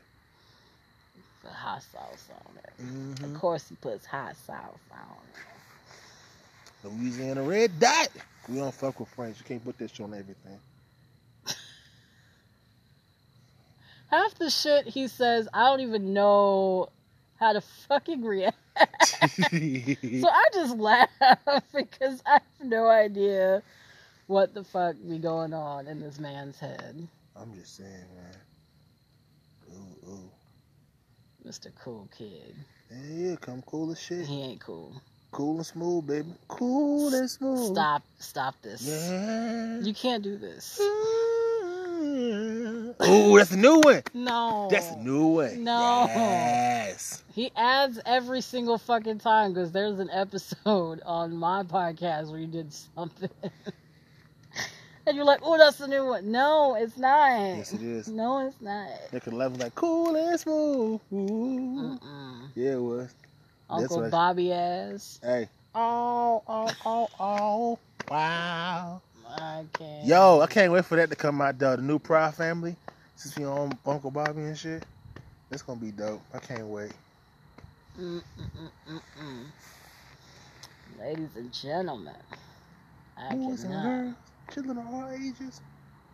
[1.43, 2.73] Put hot sauce on it.
[2.83, 3.25] Mm-hmm.
[3.25, 6.89] Of course, he puts hot sauce on it.
[6.89, 8.09] Louisiana red dot.
[8.49, 9.39] We don't fuck with French.
[9.39, 10.59] You can't put that shit on everything.
[14.11, 16.89] Half the shit he says, I don't even know
[17.41, 18.57] how to fucking react.
[19.51, 21.11] So I just laugh
[21.75, 23.63] because I have no idea
[24.27, 27.07] what the fuck be going on in this man's head.
[27.37, 29.77] I'm just saying, man.
[29.77, 30.31] Ooh, ooh.
[31.47, 31.71] Mr.
[31.83, 32.55] Cool Kid.
[32.91, 34.27] Yeah, yeah, come cool as shit.
[34.27, 34.95] He ain't cool.
[35.31, 36.33] Cool and smooth, baby.
[36.49, 37.73] Cool and smooth.
[37.73, 38.83] Stop stop this.
[38.87, 39.81] Yeah.
[39.81, 40.81] You can't do this.
[40.83, 41.30] Mm.
[43.03, 44.03] Ooh, that's a new one.
[44.13, 44.69] No.
[44.71, 45.65] That's a new one.
[45.65, 46.05] No.
[46.09, 47.23] Yes.
[47.33, 52.47] He adds every single fucking time because there's an episode on my podcast where you
[52.47, 53.31] did something.
[55.07, 56.31] and you're like, oh, that's the new one.
[56.31, 57.57] No, it's not.
[57.57, 58.09] Yes, it is.
[58.09, 58.89] No, it's not.
[59.11, 61.01] They could level like cool and smooth.
[61.13, 62.49] Mm-mm.
[62.55, 63.15] Yeah, it was.
[63.71, 65.21] Uncle Bobby ass.
[65.23, 65.49] Hey.
[65.75, 67.79] Oh, oh, oh, oh.
[68.11, 69.01] Wow.
[69.31, 70.07] I can't.
[70.07, 71.77] Yo, I can't wait for that to come out, though.
[71.77, 72.77] The new Proud family.
[73.17, 74.85] Since we on Uncle Bobby and shit.
[75.51, 76.23] That's gonna be dope.
[76.33, 76.93] I can't wait.
[77.99, 79.45] Mm-mm-mm-mm-mm.
[80.99, 82.15] Ladies and gentlemen,
[83.17, 83.85] I Boys and cannot.
[83.85, 84.15] girls,
[84.53, 85.61] children of all ages.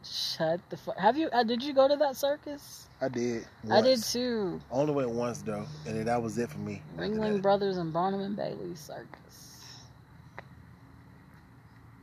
[0.05, 0.97] Shut the fuck.
[0.99, 1.29] Have you?
[1.29, 2.87] Uh, did you go to that circus?
[3.01, 3.45] I did.
[3.71, 4.61] I did too.
[4.71, 6.81] Only went once though, and that was it for me.
[6.97, 7.43] Ringling.
[7.43, 9.56] Brothers and Barnum and Bailey Circus.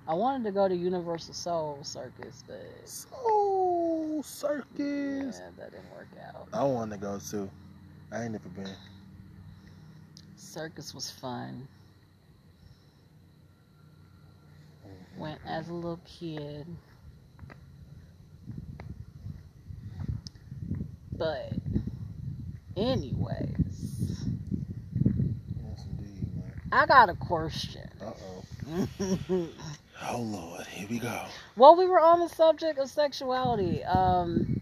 [0.08, 4.68] I wanted to go to UniverSoul Circus, but Soul Circus.
[4.78, 6.48] yeah, that didn't work out.
[6.54, 7.50] I want to go too.
[8.12, 8.68] I ain't never been.
[10.36, 11.68] Circus was fun.
[15.18, 16.68] Went as a little kid.
[21.18, 21.54] But,
[22.76, 24.26] anyways,
[25.06, 26.52] Yes, indeed, man.
[26.72, 27.90] I got a question.
[28.02, 29.48] Uh oh.
[30.10, 31.26] Oh Lord, here we go.
[31.56, 33.84] Well, we were on the subject of sexuality.
[33.84, 34.60] Um,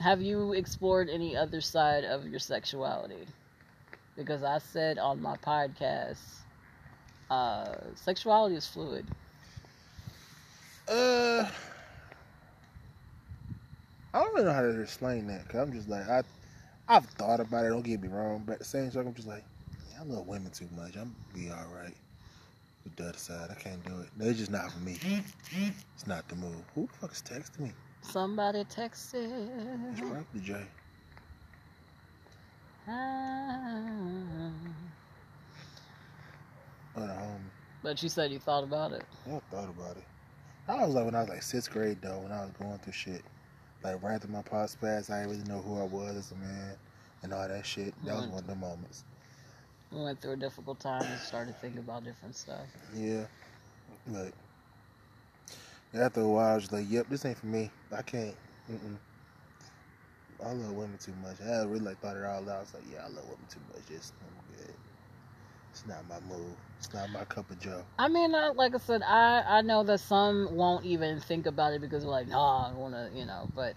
[0.00, 3.26] have you explored any other side of your sexuality?
[4.16, 6.18] Because I said on my podcast,
[7.30, 9.06] uh, sexuality is fluid.
[10.88, 11.48] Uh,
[14.14, 15.48] I don't really know how to explain that.
[15.48, 16.22] Cause I'm just like I,
[16.88, 17.68] I've thought about it.
[17.68, 19.44] Don't get me wrong, but at the same time, I'm just like,
[19.90, 20.96] yeah, I love women too much.
[20.96, 21.94] I'm be all right
[22.86, 23.48] with the other side.
[23.50, 24.08] I can't do it.
[24.20, 24.96] It's just not for me.
[25.02, 26.62] It's not the move.
[26.74, 27.72] Who the fuck is texting me?
[28.02, 29.48] Somebody texted.
[29.92, 30.66] It's probably Jay.
[32.88, 34.50] Ah.
[36.94, 37.38] The homie.
[37.82, 39.04] But you said you thought about it.
[39.26, 40.04] I thought about it.
[40.68, 42.92] I was like when I was like sixth grade though, when I was going through
[42.92, 43.22] shit.
[43.84, 46.36] Like right after my pop spaz, I didn't really know who I was as a
[46.36, 46.76] man
[47.22, 47.94] and all that shit.
[48.04, 48.30] That was Mhm.
[48.30, 49.04] one of the moments.
[49.92, 52.68] We went through a difficult time and started thinking about different stuff.
[52.94, 53.26] Yeah.
[54.06, 54.32] But
[55.94, 57.70] after a while, I was like, "Yep, this ain't for me.
[57.92, 58.36] I can't."
[58.70, 58.96] Mm-mm.
[60.44, 61.40] I love women too much.
[61.40, 62.56] I really like thought it all out.
[62.56, 63.86] I was like, "Yeah, I love women too much.
[63.86, 64.74] Just I'm good.
[65.70, 66.56] It's not my move.
[66.78, 69.82] It's not my cup of joe." I mean, uh, like I said, I I know
[69.84, 73.26] that some won't even think about it because they're like, nah, I want to, you
[73.26, 73.48] know.
[73.54, 73.76] But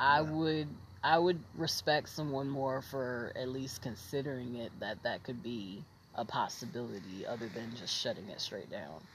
[0.00, 0.22] I Yeah.
[0.22, 0.68] would
[1.04, 5.86] I would respect someone more for at least considering it that that could be
[6.16, 9.08] a possibility other than just shutting it straight down.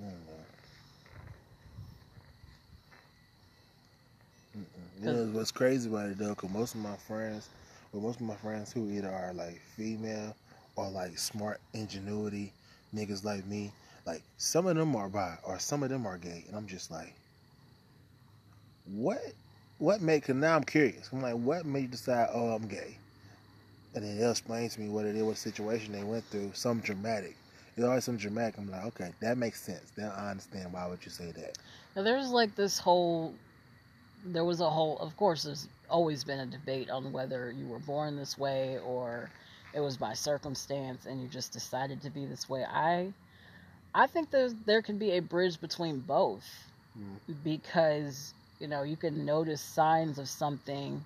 [0.00, 0.46] Mm-mm.
[4.58, 5.02] Mm-mm.
[5.02, 6.34] You know what's crazy about it though?
[6.34, 7.50] Cause most of my friends,
[7.92, 10.36] well, most of my friends who either are like female
[10.76, 12.54] or like smart ingenuity
[12.94, 13.72] niggas like me,
[14.06, 16.90] like some of them are bi or some of them are gay, and I'm just
[16.90, 17.14] like,
[18.86, 19.32] what?
[19.78, 20.22] What made?
[20.22, 21.10] Cause now I'm curious.
[21.12, 22.28] I'm like, what made you decide?
[22.32, 22.96] Oh, I'm gay.
[23.94, 26.80] And then they'll explain to me what it is, what situation they went through, some
[26.80, 27.36] dramatic.
[27.76, 28.58] It's always some dramatic.
[28.58, 29.92] I'm like, okay, that makes sense.
[29.96, 31.58] Then I understand why would you say that.
[31.94, 33.34] Now, there's like this whole.
[34.24, 34.98] There was a whole.
[34.98, 39.30] Of course, there's always been a debate on whether you were born this way or
[39.74, 42.64] it was by circumstance and you just decided to be this way.
[42.64, 43.12] I,
[43.94, 46.44] I think there's there can be a bridge between both
[46.98, 47.34] Mm.
[47.44, 51.04] because you know you can notice signs of something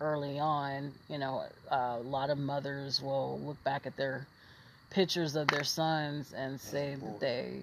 [0.00, 0.92] early on.
[1.08, 4.26] You know, uh, a lot of mothers will look back at their
[4.90, 7.58] pictures of their sons and say that they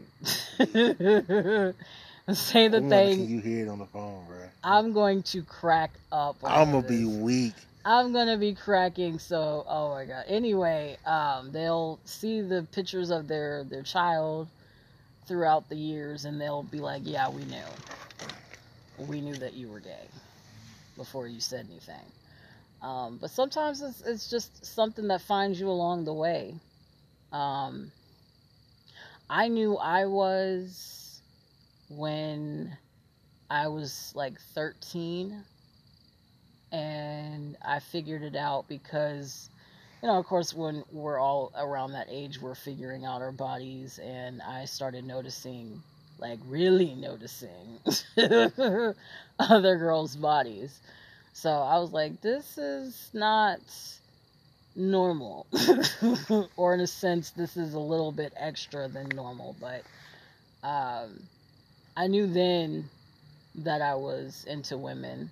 [2.34, 4.38] say that they you hear it on the phone, bro?
[4.64, 6.38] I'm going to crack up.
[6.44, 7.54] I'm gonna be weak.
[7.86, 9.20] I'm gonna be cracking.
[9.20, 10.26] So, oh my god.
[10.28, 14.48] Anyway, um, they'll see the pictures of their their child
[15.26, 17.58] throughout the years, and they'll be like, "Yeah, we knew.
[19.08, 20.08] We knew that you were gay
[20.98, 22.06] before you said anything."
[22.82, 26.56] Um, but sometimes it's it's just something that finds you along the way.
[27.32, 27.92] Um,
[29.30, 31.22] I knew I was
[31.90, 32.78] when
[33.50, 35.44] I was like 13
[36.72, 39.50] and I figured it out because
[40.04, 44.00] you know, of course, when we're all around that age, we're figuring out our bodies,
[44.00, 45.82] and I started noticing,
[46.24, 47.80] like, really noticing
[49.40, 50.80] other girls' bodies.
[51.34, 53.60] So I was like, this is not
[54.76, 55.46] normal.
[56.56, 59.56] or, in a sense, this is a little bit extra than normal.
[59.60, 59.84] But
[60.64, 61.20] um,
[61.98, 62.90] I knew then
[63.56, 65.30] that I was into women.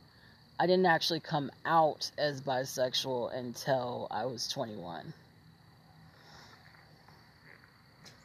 [0.59, 5.13] I didn't actually come out as bisexual until I was 21.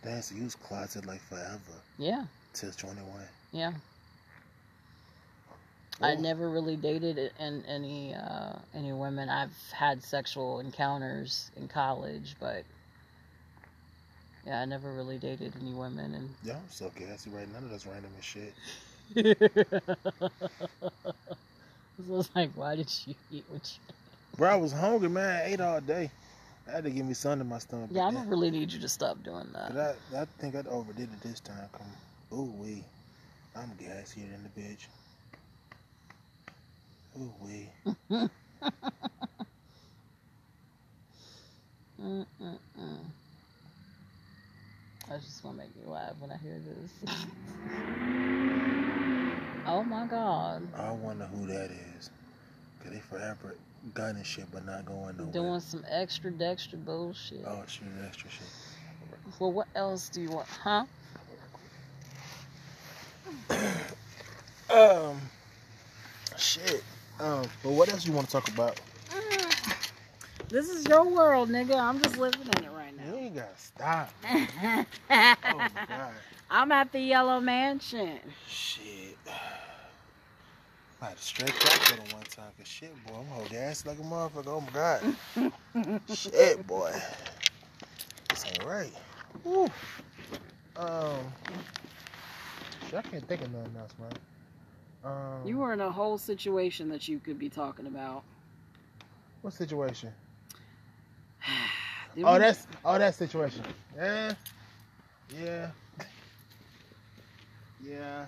[0.02, 1.58] That's you was closeted like forever
[1.98, 3.06] Yeah, till 21.
[3.52, 3.72] yeah.
[6.02, 9.30] I never really dated an any uh, any women.
[9.30, 12.64] I've had sexual encounters in college, but
[14.46, 16.14] yeah, I never really dated any women.
[16.14, 17.54] And Yeah, I'm so gassy right now.
[17.60, 18.52] None of that's random as shit.
[22.06, 23.94] So it's like, why did you eat what you?
[24.36, 25.36] Bro, I was hungry, man.
[25.36, 26.10] I ate all day.
[26.68, 27.88] I had to give me something in my stomach.
[27.90, 29.74] Yeah, I don't really need you to stop doing that.
[29.74, 31.68] But I, I think I overdid it this time.
[31.72, 31.86] Come,
[32.32, 32.84] ooh wee,
[33.54, 34.86] I'm gassier than the bitch.
[37.18, 37.70] Ooh wee.
[42.02, 42.98] Mm-mm-mm.
[45.08, 46.90] I just want to make you laugh when I hear this.
[49.66, 50.68] oh my god.
[50.76, 52.10] I wonder who that is.
[52.82, 53.54] Cause they forever
[53.94, 55.32] gunning shit, but not going nowhere.
[55.32, 57.44] Doing some extra dextra bullshit.
[57.46, 58.46] Oh shit, extra shit.
[59.38, 60.48] Well, what else do you want?
[60.48, 60.84] Huh?
[64.68, 65.20] Um,
[66.36, 66.82] shit.
[67.20, 68.80] Um, but what else you want to talk about?
[70.48, 71.76] This is your world, nigga.
[71.76, 73.04] I'm just living in it right now.
[73.06, 74.12] You ain't gotta stop.
[75.10, 76.12] Oh my god.
[76.50, 78.20] I'm at the Yellow Mansion.
[78.46, 79.16] Shit.
[81.02, 83.84] I had to stretch straight crack that one time, cause shit, boy, I'm whole gas
[83.84, 84.46] like a motherfucker.
[84.46, 85.50] Oh my
[85.82, 86.00] god.
[86.14, 86.92] shit, boy.
[88.30, 88.92] This ain't right.
[89.44, 89.68] Woo.
[90.76, 91.32] Um,
[92.94, 94.12] I can't think of nothing else, man.
[95.04, 98.22] Um, You were in a whole situation that you could be talking about.
[99.42, 100.12] what situation?
[102.24, 103.62] Oh, we- that's oh that situation.
[103.94, 104.32] Yeah,
[105.38, 105.70] yeah,
[107.84, 108.24] yeah,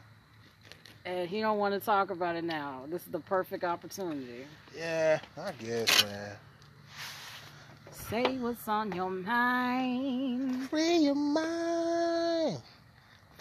[1.07, 2.83] and he don't want to talk about it now.
[2.91, 4.45] This is the perfect opportunity.
[4.77, 5.21] yeah.
[5.39, 6.37] I guess, man.
[8.11, 10.69] Say what's on your mind.
[10.69, 12.61] Free your mind.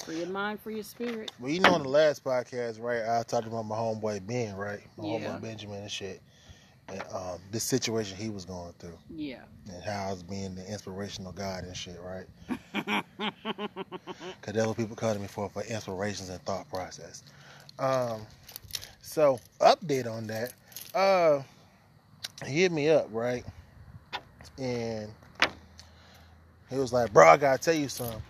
[0.08, 1.34] Free your mind, free your spirit.
[1.38, 4.80] Well, you know, on the last podcast, right, I talked about my homeboy Ben, right?
[4.98, 5.20] My Yeah.
[5.20, 6.22] homeboy Benjamin and shit.
[6.88, 9.42] And um, this situation he was going through Yeah.
[9.70, 12.26] and how I was being the inspirational God and shit, right?
[13.18, 17.24] Because that's what people come to me for, for inspirations and thought process.
[17.80, 18.22] Um,
[19.02, 20.54] so, update on that.
[20.96, 21.42] Uh,
[22.46, 23.44] he hit me up, right?
[24.58, 25.12] And
[26.70, 28.22] he was like, bro, I gotta tell you something.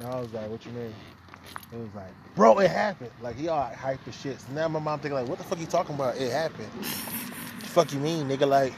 [0.00, 0.92] And I was like, what you mean?
[1.70, 3.10] He was like, bro, it happened.
[3.22, 4.40] Like, he all hyped the shit.
[4.40, 6.16] So now my mom thinking like, what the fuck you talking about?
[6.16, 6.70] It happened.
[7.60, 8.48] The fuck you mean, nigga?
[8.48, 8.74] Like,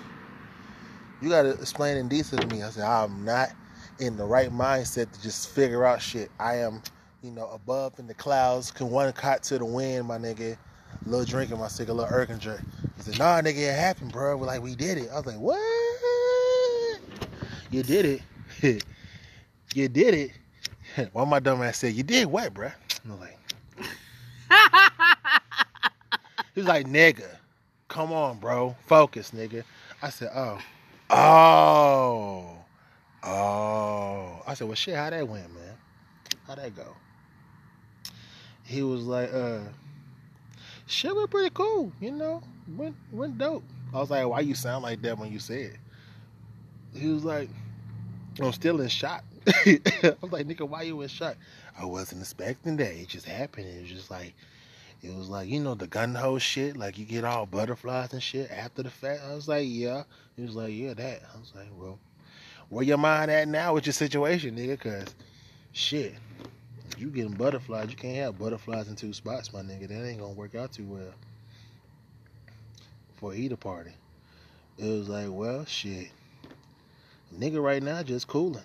[1.22, 2.62] you gotta explain in detail to me.
[2.62, 3.50] I said, I'm not
[3.98, 6.30] in the right mindset to just figure out shit.
[6.38, 6.82] I am,
[7.22, 10.58] you know, above in the clouds, can one cot to the wind, my nigga.
[11.06, 12.62] little drinking my cigarette, little Erkinger.
[12.96, 14.36] He said, nah, nigga, it happened, bro.
[14.36, 15.08] We're like, we did it.
[15.10, 15.58] I was like, what?
[17.70, 18.22] You did
[18.62, 18.84] it.
[19.74, 20.30] you did it.
[21.14, 22.70] Of my dumb ass said, you did what, bro?
[23.04, 23.38] I was like,
[26.54, 27.28] he was like, nigga,
[27.88, 28.76] come on, bro.
[28.86, 29.64] Focus, nigga.
[30.00, 30.58] I said, oh.
[31.10, 32.58] Oh.
[33.22, 34.42] Oh.
[34.46, 35.74] I said, well, shit, how that went, man?
[36.46, 36.94] How'd that go?
[38.64, 39.60] He was like, uh,
[40.86, 42.42] shit went pretty cool, you know?
[42.76, 43.64] Went, went dope.
[43.92, 45.76] I was like, why you sound like that when you say it?
[46.94, 47.48] He was like,
[48.40, 49.24] I'm still in shock.
[49.46, 51.36] I was like, nigga, why you in shock?
[51.82, 52.92] I wasn't expecting that.
[52.92, 53.66] It just happened.
[53.66, 54.34] It was just like,
[55.02, 56.76] it was like, you know, the gun hole shit.
[56.76, 59.22] Like, you get all butterflies and shit after the fact.
[59.28, 60.04] I was like, yeah.
[60.36, 61.22] He was like, yeah, that.
[61.34, 61.98] I was like, well,
[62.68, 64.78] where your mind at now with your situation, nigga?
[64.78, 65.12] Because,
[65.72, 66.14] shit,
[66.96, 67.90] you getting butterflies.
[67.90, 69.88] You can't have butterflies in two spots, my nigga.
[69.88, 71.12] That ain't going to work out too well
[73.16, 73.90] for either party.
[74.78, 76.12] It was like, well, shit.
[77.36, 78.62] Nigga right now just cooling.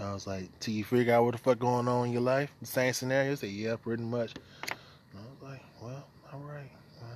[0.00, 2.50] I was like, till you figure out what the fuck going on in your life,
[2.60, 3.34] the same scenario.
[3.34, 4.32] Said, yeah, pretty much.
[4.62, 6.70] And I was like, well, all right.
[7.00, 7.10] Well,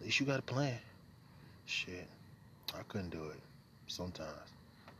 [0.00, 0.78] at least you got a plan.
[1.66, 2.08] Shit,
[2.74, 3.40] I couldn't do it
[3.86, 4.28] sometimes.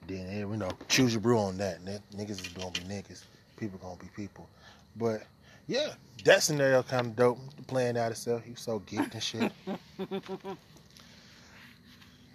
[0.06, 1.84] Then, eh, you know, choose your brew on that.
[1.84, 3.24] Niggas is gonna be niggas.
[3.56, 4.48] People gonna be people.
[4.96, 5.22] But,
[5.66, 5.92] yeah,
[6.24, 7.38] that scenario kind of dope.
[7.56, 8.42] The playing out itself.
[8.44, 9.52] He was so geeked and shit.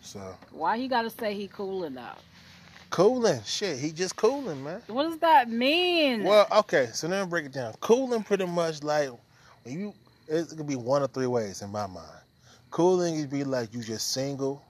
[0.08, 2.00] So, Why you gotta say he cool though?
[2.98, 3.40] Cooling.
[3.46, 4.82] Shit, he just cooling, man.
[4.88, 6.24] What does that mean?
[6.24, 7.76] Well, okay, so let me break it down.
[7.80, 9.12] Cooling pretty much like
[9.62, 9.94] when you
[10.28, 12.22] it could be one of three ways in my mind.
[12.72, 14.64] Cooling could be like you just single,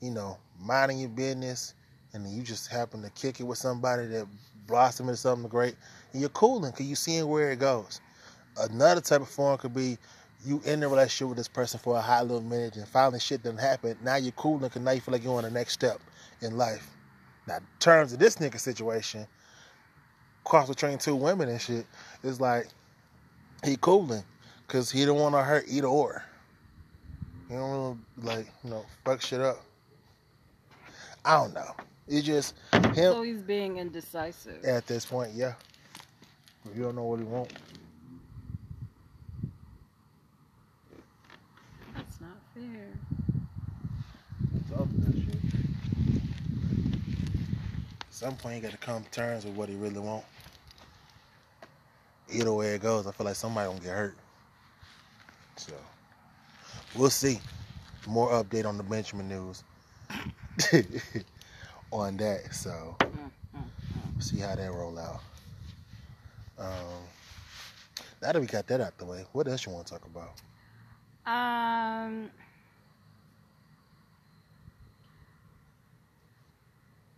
[0.00, 1.74] you know, minding your business,
[2.14, 4.26] and you just happen to kick it with somebody that
[4.66, 5.76] blossom into something great,
[6.10, 8.00] and you're cooling because you're seeing where it goes.
[8.56, 9.98] Another type of form could be
[10.44, 13.44] you in a relationship with this person for a hot little minute, and finally shit
[13.44, 13.96] doesn't happen.
[14.02, 16.00] Now you're cooling because now you feel like you're on the next step
[16.42, 16.90] in life.
[17.50, 19.26] Now, in terms of this nigga situation,
[20.44, 21.84] cross between two women and shit,
[22.22, 22.68] it's like
[23.64, 24.22] he cooling
[24.68, 26.24] because he don't want to hurt either or.
[27.48, 27.96] He don't really
[28.36, 29.64] like you know fuck shit up.
[31.24, 31.74] I don't know.
[32.06, 34.64] It's just him so he's being indecisive.
[34.64, 35.32] at this point.
[35.34, 35.54] Yeah,
[36.72, 37.52] you don't know what he want.
[41.96, 42.92] That's not fair.
[44.54, 45.40] It's up to that shit.
[48.09, 50.22] At some point, you got to come to terms with what he really want.
[52.30, 54.16] Either way it goes, I feel like somebody gonna get hurt.
[55.56, 55.72] So
[56.94, 57.40] we'll see.
[58.06, 59.64] More update on the Benjamin news
[61.92, 62.54] on that.
[62.54, 64.22] So mm.
[64.22, 65.20] see how that roll out.
[66.58, 67.00] Um,
[68.20, 70.34] now that we got that out the way, what else you want to talk about?
[71.24, 72.30] Um,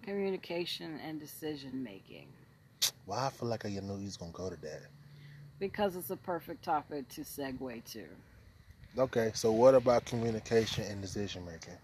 [0.02, 2.26] communication and decision making
[3.06, 4.82] Why I feel like I knew he was gonna go to that.
[5.58, 8.04] because it's a perfect topic to segue to.
[8.98, 11.74] Okay, so what about communication and decision making?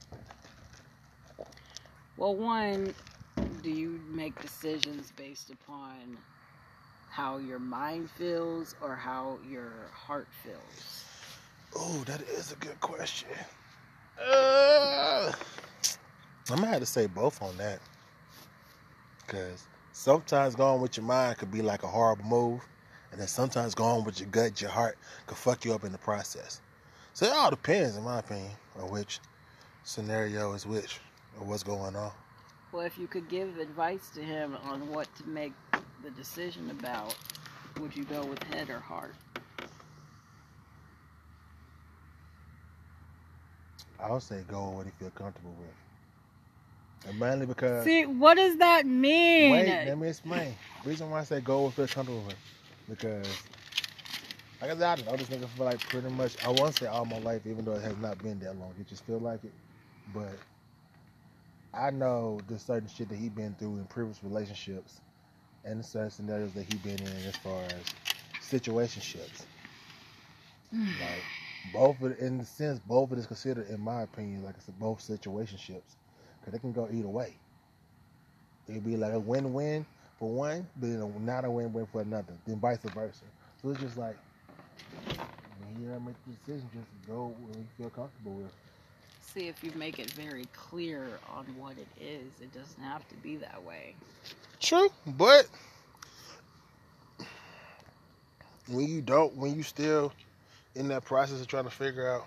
[2.17, 2.95] Well, one,
[3.63, 6.19] do you make decisions based upon
[7.09, 11.05] how your mind feels or how your heart feels?
[11.77, 13.29] Oh, that is a good question.
[14.21, 15.33] Uh,
[16.51, 17.79] I'm gonna have to say both on that,
[19.29, 22.67] because sometimes going with your mind could be like a horrible move,
[23.13, 25.99] and then sometimes going with your gut, your heart could fuck you up in the
[25.99, 26.61] process.
[27.13, 29.21] So it all depends, in my opinion, on which
[29.85, 30.99] scenario is which
[31.39, 32.13] or what's going on.
[32.73, 35.53] Well, if you could give advice to him on what to make
[36.03, 37.15] the decision about,
[37.81, 39.15] would you go with head or heart?
[44.01, 45.75] I would say go with what you feel comfortable with,
[47.07, 49.51] and mainly because See, what does that mean?
[49.53, 50.55] Wait, let me explain.
[50.85, 52.37] Reason why I say go with feel comfortable with.
[52.89, 53.27] because
[54.61, 56.87] like I said, I know this nigga for like pretty much I want to say
[56.87, 58.75] all my life, even though it has not been that long.
[58.81, 59.53] It just feel like it,
[60.15, 60.37] but
[61.73, 65.01] I know the certain shit that he been through in previous relationships
[65.65, 67.85] and the certain scenarios that he been in as far as
[68.41, 69.45] situationships.
[70.73, 71.23] like
[71.73, 74.67] both of in the sense both of it is considered in my opinion like it's
[74.79, 75.97] both situationships
[76.49, 77.35] because they can go either way.
[78.69, 79.87] It'd be like a win-win
[80.19, 83.25] for one but you not a win-win for another then vice versa.
[83.63, 84.17] So it's just like
[85.17, 88.53] when you gotta make the decision just go where you feel comfortable with.
[89.21, 93.15] See, if you make it very clear on what it is, it doesn't have to
[93.17, 93.95] be that way.
[94.61, 95.47] True, but
[98.69, 100.13] when you don't, when you still
[100.75, 102.27] in that process of trying to figure out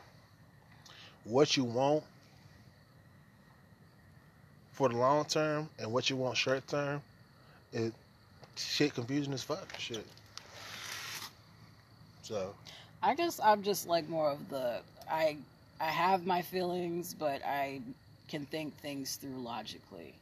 [1.23, 2.03] what you want
[4.81, 6.99] for the long term and what you want short term,
[7.71, 7.93] it
[8.55, 9.77] shit confusing as fuck.
[9.77, 10.03] Shit.
[12.23, 12.55] So
[13.03, 15.37] I guess I'm just like more of the I
[15.79, 17.81] I have my feelings, but I
[18.27, 20.15] can think things through logically.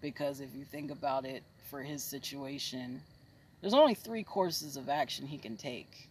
[0.00, 3.00] Because if you think about it for his situation,
[3.60, 6.08] there's only three courses of action he can take.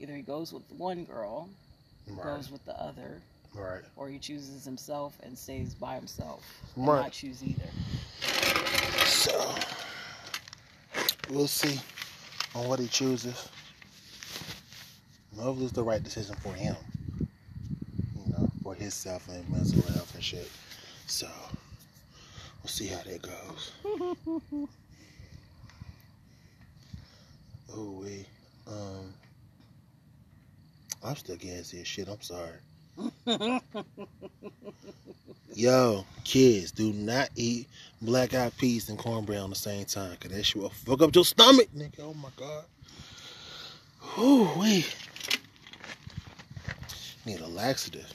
[0.00, 1.48] Either he goes with one girl,
[2.08, 3.20] right, goes with the other,
[3.54, 6.44] right, or he chooses himself and stays by himself.
[6.76, 7.02] And right.
[7.02, 7.68] not choose either.
[9.06, 9.54] So
[11.30, 11.80] we'll see
[12.54, 13.48] on what he chooses.
[15.38, 16.76] Hopefully, it's the right decision for him.
[17.18, 20.50] You know, for himself and mental health and shit.
[21.06, 21.28] So
[22.62, 24.68] we'll see how that goes.
[27.76, 28.26] Oh we,
[28.66, 29.14] um,
[31.04, 32.08] I'm still gassy as shit.
[32.08, 32.58] I'm sorry.
[35.54, 37.68] Yo, kids, do not eat
[38.00, 41.14] black eyed peas and cornbread on the same time, cause that shit will fuck up
[41.14, 42.00] your stomach, nigga.
[42.00, 42.64] Oh my god.
[44.18, 44.84] Ooh wee.
[47.26, 48.10] Need a laxative,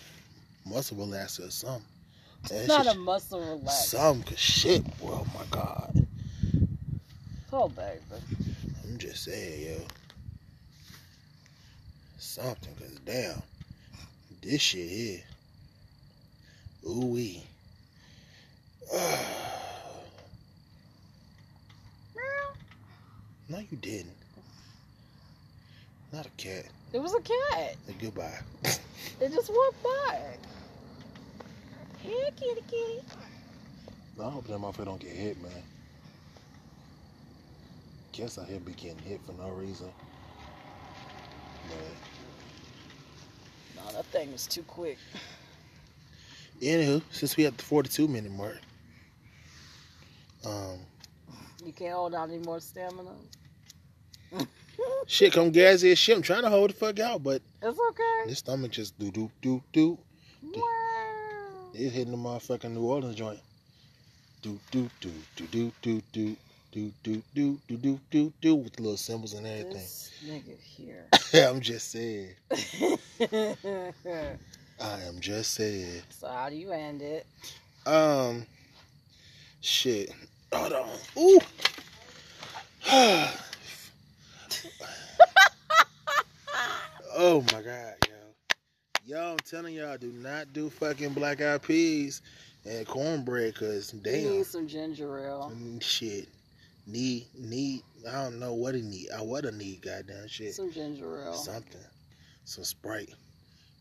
[0.66, 1.84] muscle relaxer or something.
[2.50, 3.70] That It's not shit- a muscle relaxer.
[3.70, 5.10] Some cause shit, boy.
[5.12, 6.08] Oh my god.
[7.54, 8.00] Oh, baby.
[8.84, 9.78] I'm just saying, yo.
[12.18, 13.42] Something, cause damn,
[14.46, 15.22] this shit here.
[16.88, 17.44] Ooh wee.
[23.50, 24.14] no, you didn't.
[26.14, 26.66] Not a cat.
[26.94, 27.76] It was a cat.
[27.88, 28.40] Hey, goodbye.
[29.22, 30.20] It just walked by.
[32.02, 33.02] Hey, kitty, kitty.
[34.22, 35.52] I hope that motherfucker don't get hit, man.
[38.12, 39.90] Guess I hear be getting hit for no reason.
[41.70, 42.15] But
[43.76, 44.98] No, that thing was too quick.
[46.62, 48.60] anywho, since we at the 42 minute mark,
[50.46, 50.80] um,
[51.66, 53.12] You can't hold out any more stamina.
[55.08, 56.16] shit come gassy as shit.
[56.16, 58.28] I'm trying to hold the fuck out, but It's okay.
[58.28, 59.98] this stomach just do do do do.
[60.44, 60.62] Wow.
[61.74, 63.40] It's hitting the motherfucking New Orleans joint.
[64.42, 66.38] Do do do do do do do
[66.76, 69.76] do do do do do do do with the little cymbals and everything.
[69.76, 71.08] This nigga here.
[71.48, 72.36] I'm just saying.
[74.82, 76.02] I am just saying.
[76.10, 77.26] so how do you end it?
[77.86, 78.46] Um,
[79.62, 80.12] shit.
[80.52, 80.90] Hold on.
[81.18, 81.40] Ooh.
[87.16, 88.16] oh my god, yo.
[89.06, 92.22] Yo, I'm telling y'all, do not do fucking black eyed peas
[92.66, 95.54] and cornbread, cause You damn, need some ginger ale.
[95.56, 96.28] Mm, shit.
[96.88, 99.10] Need need I don't know what he need.
[99.12, 100.54] I what I need, goddamn shit.
[100.54, 101.34] Some ginger ale.
[101.34, 101.82] Something.
[102.44, 103.14] Some Sprite.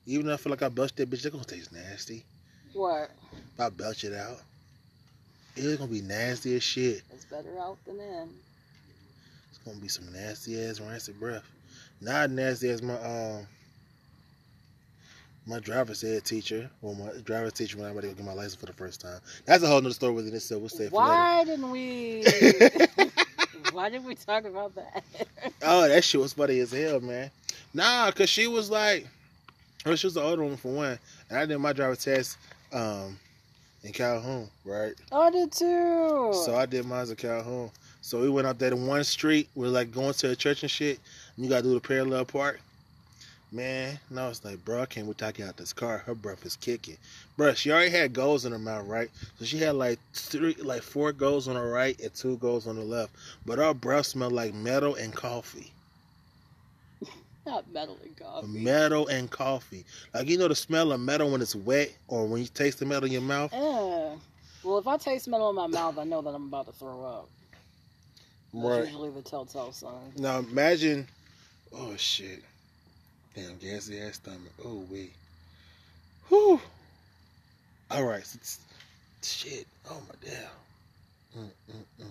[0.06, 2.24] Even though I feel like I belched that bitch, it's gonna taste nasty.
[2.72, 3.10] What?
[3.32, 4.40] If I belch it out,
[5.56, 7.02] it's gonna be nasty as shit.
[7.12, 8.30] It's better out than in.
[9.50, 11.44] It's gonna be some nasty ass rancid breath.
[12.00, 13.46] Not nasty as my um
[15.46, 16.70] my driver's ed teacher.
[16.80, 19.00] Well, my driver's teacher when I went to go get my license for the first
[19.00, 19.20] time.
[19.44, 20.60] That's a whole nother story within itself.
[20.60, 21.12] We'll save for later.
[21.12, 22.24] Why didn't we?
[23.72, 25.04] Why didn't we talk about that?
[25.62, 27.30] Oh, that shit was funny as hell, man.
[27.72, 29.06] Nah, cause she was like,
[29.84, 32.38] well, she was the older one for one, and I did my driver test
[32.72, 33.18] um
[33.82, 34.94] in Calhoun, right?
[35.12, 36.32] I did too.
[36.44, 37.70] So I did mine in Calhoun.
[38.00, 39.48] So we went out there to one street.
[39.54, 41.00] We're like going to a church and shit.
[41.36, 42.60] And you gotta do the parallel park.
[43.54, 45.98] Man, and I was like, bro, I can't wait till I get out this car.
[45.98, 46.96] Her breath is kicking.
[47.36, 49.08] Bro, she already had goals in her mouth, right?
[49.38, 52.74] So she had like three, like four goals on her right and two goals on
[52.74, 53.14] the left.
[53.46, 55.72] But her breath smelled like metal and coffee.
[57.46, 58.46] Not metal and coffee.
[58.48, 59.84] Metal and coffee.
[60.12, 62.86] Like you know the smell of metal when it's wet or when you taste the
[62.86, 63.52] metal in your mouth.
[63.52, 64.16] Eh.
[64.64, 67.04] Well, if I taste metal in my mouth, I know that I'm about to throw
[67.04, 67.28] up.
[68.52, 68.86] That's Right.
[68.86, 70.12] usually the telltale sign.
[70.16, 71.06] Now imagine,
[71.72, 72.42] oh shit,
[73.34, 74.52] damn gassy ass stomach.
[74.64, 75.12] Oh wait,
[76.28, 76.60] whew.
[77.90, 78.38] All right, so
[79.22, 79.66] shit.
[79.90, 81.44] Oh my damn.
[81.44, 82.10] Mm, mm, mm.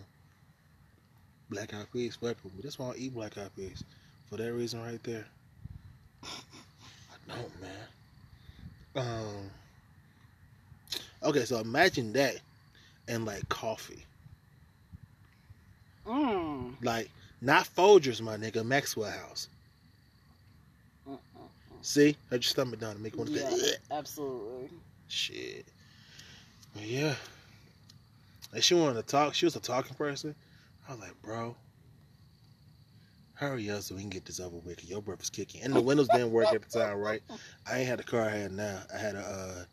[1.50, 2.38] Black eyed peas with.
[2.62, 3.84] That's why I eat black eyed peas
[4.30, 5.26] for that reason right there.
[6.24, 7.72] I don't, man.
[8.96, 9.52] Um.
[11.24, 12.36] Okay, so imagine that
[13.08, 14.04] and like coffee,
[16.06, 16.76] Mm.
[16.82, 17.10] like
[17.42, 19.48] not Folgers, my nigga, Maxwell House.
[21.84, 23.50] See, hurt your stomach down to make one of Yeah,
[23.92, 24.70] absolutely.
[25.10, 25.66] Shit.
[26.74, 27.16] But yeah.
[28.54, 29.34] Like she wanted to talk.
[29.34, 30.34] She was a talking person.
[30.88, 31.56] I was like, bro,
[33.34, 34.88] hurry up so we can get this over with.
[34.88, 35.62] Your breath is kicking.
[35.62, 37.22] And the windows didn't work at the time, right?
[37.70, 38.82] I ain't had the car I had now.
[38.94, 39.64] I had a uh,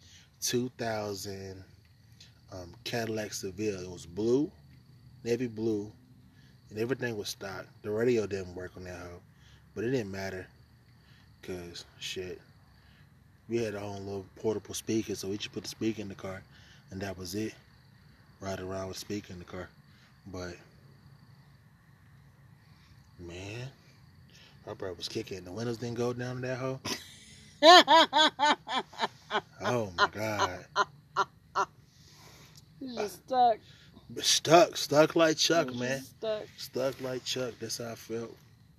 [0.40, 1.64] 2000
[2.52, 3.80] um, Cadillac Seville.
[3.80, 4.50] It was blue,
[5.22, 5.92] navy blue,
[6.70, 7.66] and everything was stock.
[7.82, 9.22] The radio didn't work on that hoe,
[9.76, 10.48] but it didn't matter,
[11.43, 12.41] cause shit,
[13.49, 16.14] we had our own little portable speaker, so we just put the speaker in the
[16.14, 16.43] car,
[16.91, 17.55] and that was it.
[18.41, 19.68] Ride around with speaker in the car,
[20.26, 20.55] but
[23.18, 23.68] man,
[24.66, 25.45] my brother was kicking.
[25.45, 26.80] The windows didn't go down in that hole.
[29.62, 30.64] Oh my god.
[32.95, 33.59] Just stuck.
[34.20, 36.01] Stuck, stuck like Chuck, man.
[36.03, 36.43] Stuck.
[36.57, 37.53] Stuck like Chuck.
[37.61, 38.34] That's how I felt.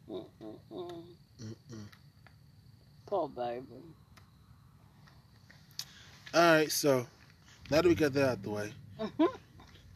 [0.09, 1.03] Mm-mm-mm.
[1.41, 1.85] Mm-mm.
[3.11, 3.65] Poor baby.
[6.33, 7.05] All right, so
[7.69, 9.27] now that we got that out the way, Mhm.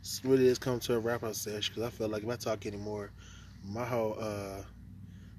[0.01, 2.35] this really is coming to a wrap up session because I feel like if I
[2.35, 3.11] talk anymore,
[3.63, 4.63] my whole uh,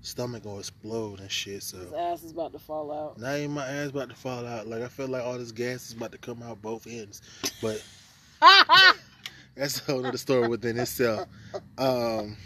[0.01, 1.63] stomach gonna explode and shit.
[1.65, 3.19] So His ass is about to fall out.
[3.19, 4.67] now even my ass about to fall out.
[4.67, 7.21] Like I feel like all this gas is about to come out both ends.
[7.61, 7.85] But
[9.55, 11.29] that's a whole other story within itself.
[11.77, 12.39] Um,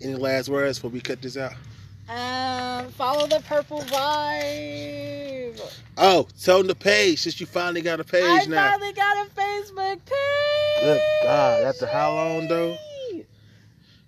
[0.00, 1.52] any last words before we cut this out?
[2.12, 5.60] Um, follow the purple vibe.
[5.96, 8.66] Oh, tell them the page since you finally got a page I now.
[8.66, 10.82] I finally got a Facebook page.
[10.82, 12.76] Good God, after how long though?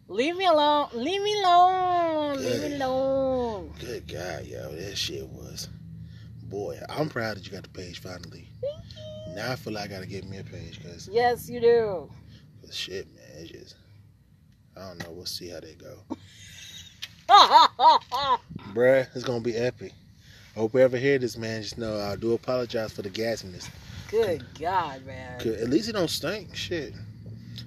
[0.09, 0.89] Leave me alone.
[0.93, 2.37] Leave me alone.
[2.37, 3.73] Leave me alone.
[3.81, 5.69] Good God, yo, that shit was.
[6.45, 8.49] Boy, I'm proud that you got the page finally.
[8.61, 8.85] Thank
[9.29, 9.35] you.
[9.35, 12.11] Now I feel like I gotta get me a page because Yes, you do.
[12.71, 13.77] shit, man, it's just.
[14.77, 15.13] I don't know.
[15.13, 15.95] We'll see how they go.
[17.29, 19.93] Bruh, it's gonna be epic.
[20.57, 21.63] I hope you ever hear this, man.
[21.63, 23.69] Just know I do apologize for the gassiness.
[24.11, 25.41] Good God, man.
[25.41, 26.55] At least it don't stink.
[26.55, 26.95] Shit.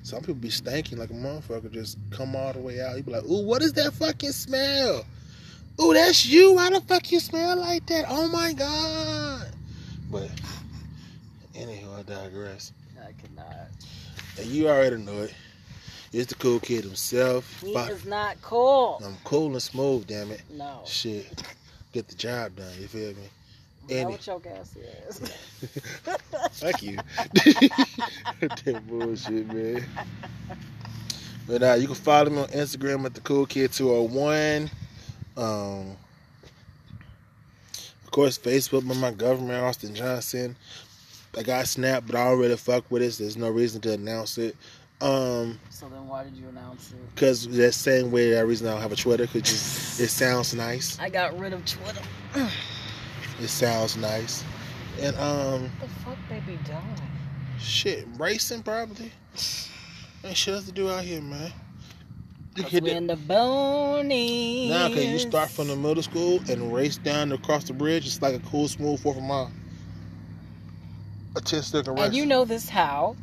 [0.04, 1.70] Some people be stinking like a motherfucker.
[1.72, 2.96] Just come all the way out.
[2.96, 5.06] You be like, ooh, what is that fucking smell?
[5.82, 6.54] Ooh, that's you.
[6.54, 8.06] Why the fuck you smell like that?
[8.08, 9.52] Oh my god.
[10.10, 10.30] But
[11.56, 12.72] anyhow, I digress.
[13.00, 13.68] I cannot.
[14.38, 15.34] And you already know it.
[16.18, 17.62] It's the cool kid himself.
[17.62, 19.00] He Fi- is not cool.
[19.06, 20.42] I'm cool and smooth, damn it.
[20.50, 20.82] No.
[20.84, 21.44] Shit.
[21.94, 23.30] Get the job done, you feel me?
[23.88, 25.20] Not Any- what your gas is.
[26.54, 26.98] Fuck you.
[27.24, 29.86] that bullshit, man.
[31.46, 34.72] But uh, you can follow me on Instagram at the Cool Kid 201.
[35.38, 35.96] Um,
[38.04, 40.56] of course, Facebook with my government, Austin Johnson.
[41.38, 43.12] I got Snap, but I don't really fuck with it.
[43.12, 44.56] So there's no reason to announce it.
[45.00, 46.98] Um, so then why did you announce it?
[47.16, 50.98] cause that same way that reason I don't have a Twitter, cause it sounds nice.
[51.00, 52.02] I got rid of Twitter.
[53.40, 54.44] It sounds nice.
[55.00, 56.82] And um, What the fuck they be doing?
[57.60, 59.12] shit, racing probably.
[60.24, 61.52] Ain't shit else to do out here, man.
[62.56, 64.72] You hit we in the bonies.
[64.72, 68.08] now, cause you start from the middle school and race down across the bridge.
[68.08, 69.52] It's like a cool, smooth fourth of a mile.
[71.36, 72.06] A ten second race.
[72.06, 73.16] And you know this how?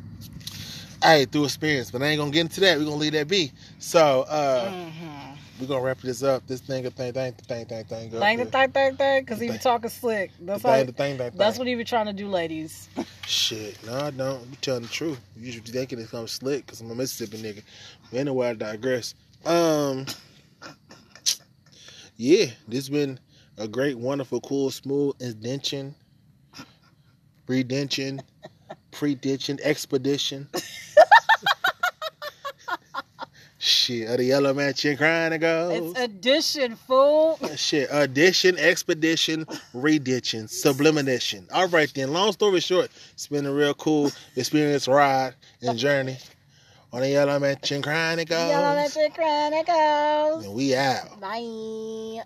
[1.03, 2.77] Hey, through experience, but I ain't gonna get into that.
[2.77, 3.51] We're gonna leave that be.
[3.79, 5.33] So, uh, mm-hmm.
[5.59, 6.45] we're gonna wrap this up.
[6.47, 8.09] This thing, a thing, thing, thing, thing, thing.
[8.09, 10.31] go Thang, up thang, thang, thang, because he be talking slick.
[10.39, 11.59] That's The thing, the thing, thing, That's thing.
[11.59, 12.89] what he be trying to do, ladies.
[13.27, 14.41] Shit, no, I don't.
[14.49, 15.19] You telling the truth.
[15.35, 17.63] You usually thinking it's gonna slick because I'm a Mississippi nigga.
[18.11, 19.15] But anyway, I digress.
[19.45, 20.05] Um,
[22.17, 23.19] yeah, this been
[23.57, 25.95] a great, wonderful, cool, smooth indention,
[27.47, 28.21] redention,
[28.95, 30.47] pre-dention, expedition.
[33.57, 35.69] Shit, of the yellow matching crying to go.
[35.71, 37.39] It's addition, fool.
[37.55, 41.47] Shit, addition, expedition, reditching, sublimination.
[41.51, 42.13] All right then.
[42.13, 45.33] Long story short, it's been a real cool experience, ride,
[45.63, 46.17] and journey
[46.93, 48.49] on the Yellow Mansion Chronicles.
[48.49, 50.45] Yellow Electric Chronicles.
[50.45, 51.19] And we out.
[51.19, 52.21] Bye.